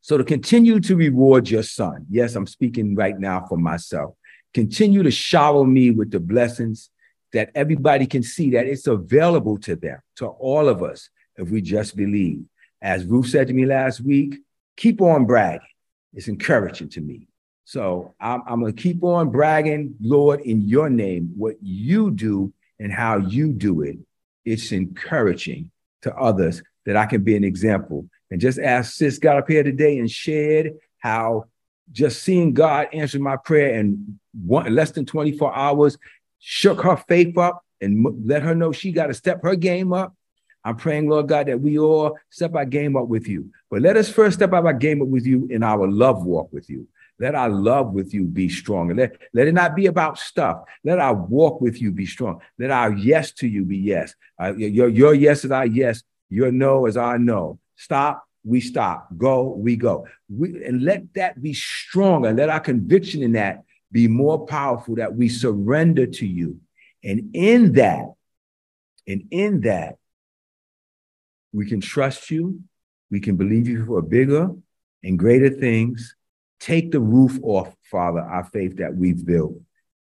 So 0.00 0.18
to 0.18 0.24
continue 0.24 0.80
to 0.80 0.96
reward 0.96 1.48
your 1.48 1.62
son, 1.62 2.06
yes, 2.10 2.36
I'm 2.36 2.46
speaking 2.46 2.94
right 2.94 3.18
now 3.18 3.46
for 3.48 3.56
myself. 3.56 4.14
Continue 4.52 5.02
to 5.02 5.10
shower 5.10 5.66
me 5.66 5.90
with 5.90 6.10
the 6.10 6.20
blessings 6.20 6.90
that 7.32 7.50
everybody 7.54 8.06
can 8.06 8.22
see 8.22 8.50
that 8.50 8.66
it's 8.66 8.86
available 8.86 9.58
to 9.58 9.74
them, 9.74 9.98
to 10.16 10.26
all 10.26 10.68
of 10.68 10.82
us, 10.82 11.08
if 11.36 11.50
we 11.50 11.60
just 11.60 11.96
believe. 11.96 12.44
As 12.80 13.04
Ruth 13.04 13.28
said 13.28 13.48
to 13.48 13.54
me 13.54 13.66
last 13.66 14.00
week, 14.00 14.36
keep 14.76 15.00
on 15.00 15.26
bragging. 15.26 15.60
It's 16.12 16.28
encouraging 16.28 16.88
to 16.90 17.00
me. 17.00 17.28
So 17.64 18.14
I'm, 18.20 18.42
I'm 18.46 18.60
going 18.60 18.74
to 18.74 18.82
keep 18.82 19.02
on 19.02 19.30
bragging, 19.30 19.94
Lord, 20.00 20.40
in 20.40 20.68
your 20.68 20.90
name, 20.90 21.32
what 21.36 21.56
you 21.62 22.10
do 22.10 22.52
and 22.78 22.92
how 22.92 23.16
you 23.16 23.52
do 23.52 23.82
it. 23.82 23.98
It's 24.44 24.72
encouraging 24.72 25.70
to 26.02 26.14
others 26.14 26.62
that 26.84 26.96
I 26.96 27.06
can 27.06 27.22
be 27.22 27.36
an 27.36 27.44
example. 27.44 28.06
And 28.30 28.40
just 28.40 28.58
as 28.58 28.94
sis 28.94 29.18
got 29.18 29.38
up 29.38 29.48
here 29.48 29.62
today 29.62 29.98
and 29.98 30.10
shared 30.10 30.74
how 30.98 31.46
just 31.92 32.22
seeing 32.22 32.52
God 32.52 32.88
answer 32.92 33.18
my 33.18 33.36
prayer 33.36 33.78
in 33.78 34.18
one, 34.32 34.74
less 34.74 34.90
than 34.90 35.06
24 35.06 35.54
hours 35.54 35.98
shook 36.38 36.82
her 36.82 36.96
faith 37.08 37.38
up 37.38 37.64
and 37.80 38.26
let 38.26 38.42
her 38.42 38.54
know 38.54 38.72
she 38.72 38.92
got 38.92 39.06
to 39.06 39.14
step 39.14 39.42
her 39.42 39.56
game 39.56 39.92
up. 39.92 40.14
I'm 40.64 40.76
praying, 40.76 41.08
Lord 41.08 41.28
God, 41.28 41.46
that 41.48 41.60
we 41.60 41.78
all 41.78 42.18
step 42.30 42.54
our 42.54 42.64
game 42.64 42.96
up 42.96 43.06
with 43.08 43.28
you. 43.28 43.50
But 43.70 43.82
let 43.82 43.96
us 43.96 44.08
first 44.08 44.36
step 44.36 44.52
our 44.52 44.72
game 44.72 45.02
up 45.02 45.08
with 45.08 45.26
you 45.26 45.46
in 45.50 45.62
our 45.62 45.86
love 45.86 46.24
walk 46.24 46.52
with 46.52 46.70
you. 46.70 46.88
Let 47.20 47.34
our 47.34 47.48
love 47.48 47.92
with 47.92 48.12
you 48.12 48.24
be 48.24 48.48
strong. 48.48 48.94
Let, 48.96 49.16
let 49.32 49.46
it 49.46 49.52
not 49.52 49.76
be 49.76 49.86
about 49.86 50.18
stuff. 50.18 50.64
Let 50.82 50.98
our 50.98 51.14
walk 51.14 51.60
with 51.60 51.80
you 51.80 51.92
be 51.92 52.06
strong. 52.06 52.40
Let 52.58 52.70
our 52.70 52.92
yes 52.92 53.32
to 53.34 53.46
you 53.46 53.64
be 53.64 53.76
yes. 53.76 54.14
Uh, 54.40 54.54
your, 54.56 54.88
your 54.88 55.14
yes 55.14 55.44
is 55.44 55.50
our 55.52 55.66
yes. 55.66 56.02
Your 56.28 56.50
no 56.50 56.86
is 56.86 56.96
our 56.96 57.18
no. 57.18 57.60
Stop, 57.76 58.26
we 58.42 58.60
stop. 58.60 59.08
Go, 59.16 59.50
we 59.50 59.76
go. 59.76 60.06
We, 60.28 60.64
and 60.64 60.82
let 60.82 61.14
that 61.14 61.40
be 61.40 61.54
strong 61.54 62.26
and 62.26 62.36
let 62.36 62.48
our 62.48 62.60
conviction 62.60 63.22
in 63.22 63.32
that 63.32 63.62
be 63.92 64.08
more 64.08 64.44
powerful 64.46 64.96
that 64.96 65.14
we 65.14 65.28
surrender 65.28 66.06
to 66.06 66.26
you. 66.26 66.58
And 67.04 67.30
in 67.36 67.74
that, 67.74 68.06
and 69.06 69.28
in 69.30 69.60
that, 69.60 69.98
we 71.54 71.66
can 71.66 71.80
trust 71.80 72.30
you. 72.30 72.60
We 73.10 73.20
can 73.20 73.36
believe 73.36 73.68
you 73.68 73.86
for 73.86 74.02
bigger 74.02 74.50
and 75.04 75.18
greater 75.18 75.50
things. 75.50 76.16
Take 76.58 76.90
the 76.90 77.00
roof 77.00 77.38
off, 77.42 77.74
Father, 77.82 78.20
our 78.20 78.44
faith 78.44 78.78
that 78.78 78.96
we've 78.96 79.24
built. 79.24 79.54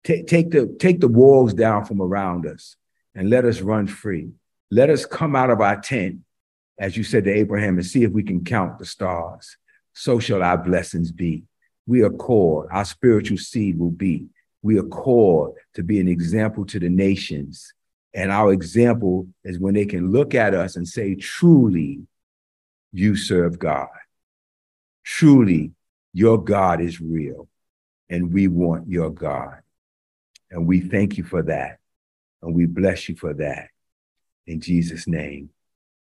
Take, 0.03 0.27
take, 0.27 0.51
the, 0.51 0.75
take 0.79 1.01
the 1.01 1.07
walls 1.07 1.53
down 1.53 1.85
from 1.85 2.01
around 2.01 2.47
us 2.47 2.77
and 3.13 3.29
let 3.29 3.43
us 3.45 3.59
run 3.61 3.85
free. 3.85 4.29
Let 4.71 4.89
us 4.89 5.05
come 5.05 5.35
out 5.35 5.49
of 5.49 5.59
our 5.59 5.79
tent, 5.79 6.19
as 6.79 6.95
you 6.95 7.03
said 7.03 7.25
to 7.25 7.31
Abraham, 7.31 7.77
and 7.77 7.85
see 7.85 8.03
if 8.03 8.11
we 8.11 8.23
can 8.23 8.45
count 8.45 8.79
the 8.79 8.85
stars. 8.85 9.57
So 9.93 10.19
shall 10.19 10.41
our 10.41 10.57
blessings 10.57 11.11
be. 11.11 11.43
We 11.85 12.01
are 12.03 12.09
called, 12.09 12.67
our 12.71 12.85
spiritual 12.85 13.37
seed 13.37 13.77
will 13.77 13.91
be. 13.91 14.27
We 14.61 14.79
are 14.79 14.83
called 14.83 15.57
to 15.73 15.83
be 15.83 15.99
an 15.99 16.07
example 16.07 16.65
to 16.67 16.79
the 16.79 16.89
nations. 16.89 17.73
And 18.13 18.31
our 18.31 18.51
example 18.51 19.27
is 19.43 19.59
when 19.59 19.73
they 19.73 19.85
can 19.85 20.11
look 20.11 20.35
at 20.35 20.53
us 20.53 20.75
and 20.75 20.87
say, 20.87 21.15
truly, 21.15 22.01
you 22.91 23.15
serve 23.15 23.57
God. 23.57 23.87
Truly, 25.03 25.71
your 26.13 26.43
God 26.43 26.81
is 26.81 26.99
real. 26.99 27.47
And 28.09 28.33
we 28.33 28.47
want 28.47 28.89
your 28.89 29.09
God. 29.09 29.61
And 30.49 30.67
we 30.67 30.81
thank 30.81 31.17
you 31.17 31.23
for 31.23 31.41
that. 31.43 31.79
And 32.41 32.53
we 32.53 32.65
bless 32.65 33.07
you 33.07 33.15
for 33.15 33.33
that. 33.35 33.69
In 34.45 34.59
Jesus' 34.59 35.07
name. 35.07 35.49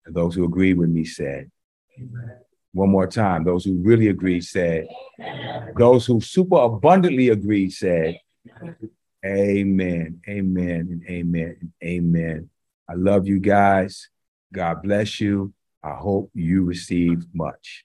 And 0.06 0.14
those 0.14 0.34
who 0.34 0.44
agree 0.44 0.74
with 0.74 0.90
me 0.90 1.04
said, 1.04 1.50
Amen. 1.98 2.38
One 2.72 2.90
more 2.90 3.08
time. 3.08 3.44
Those 3.44 3.64
who 3.64 3.74
really 3.82 4.08
agreed 4.08 4.44
said, 4.44 4.86
Amen. 5.20 5.72
Those 5.76 6.06
who 6.06 6.20
super 6.20 6.56
abundantly 6.56 7.30
agreed 7.30 7.72
said, 7.72 8.20
Amen. 9.24 10.20
Amen. 10.28 10.80
And 10.90 11.04
amen. 11.08 11.56
And 11.60 11.72
amen. 11.82 12.50
I 12.88 12.94
love 12.94 13.26
you 13.26 13.40
guys. 13.40 14.08
God 14.52 14.82
bless 14.82 15.20
you. 15.20 15.52
I 15.82 15.94
hope 15.94 16.30
you 16.34 16.64
received 16.64 17.26
much. 17.34 17.84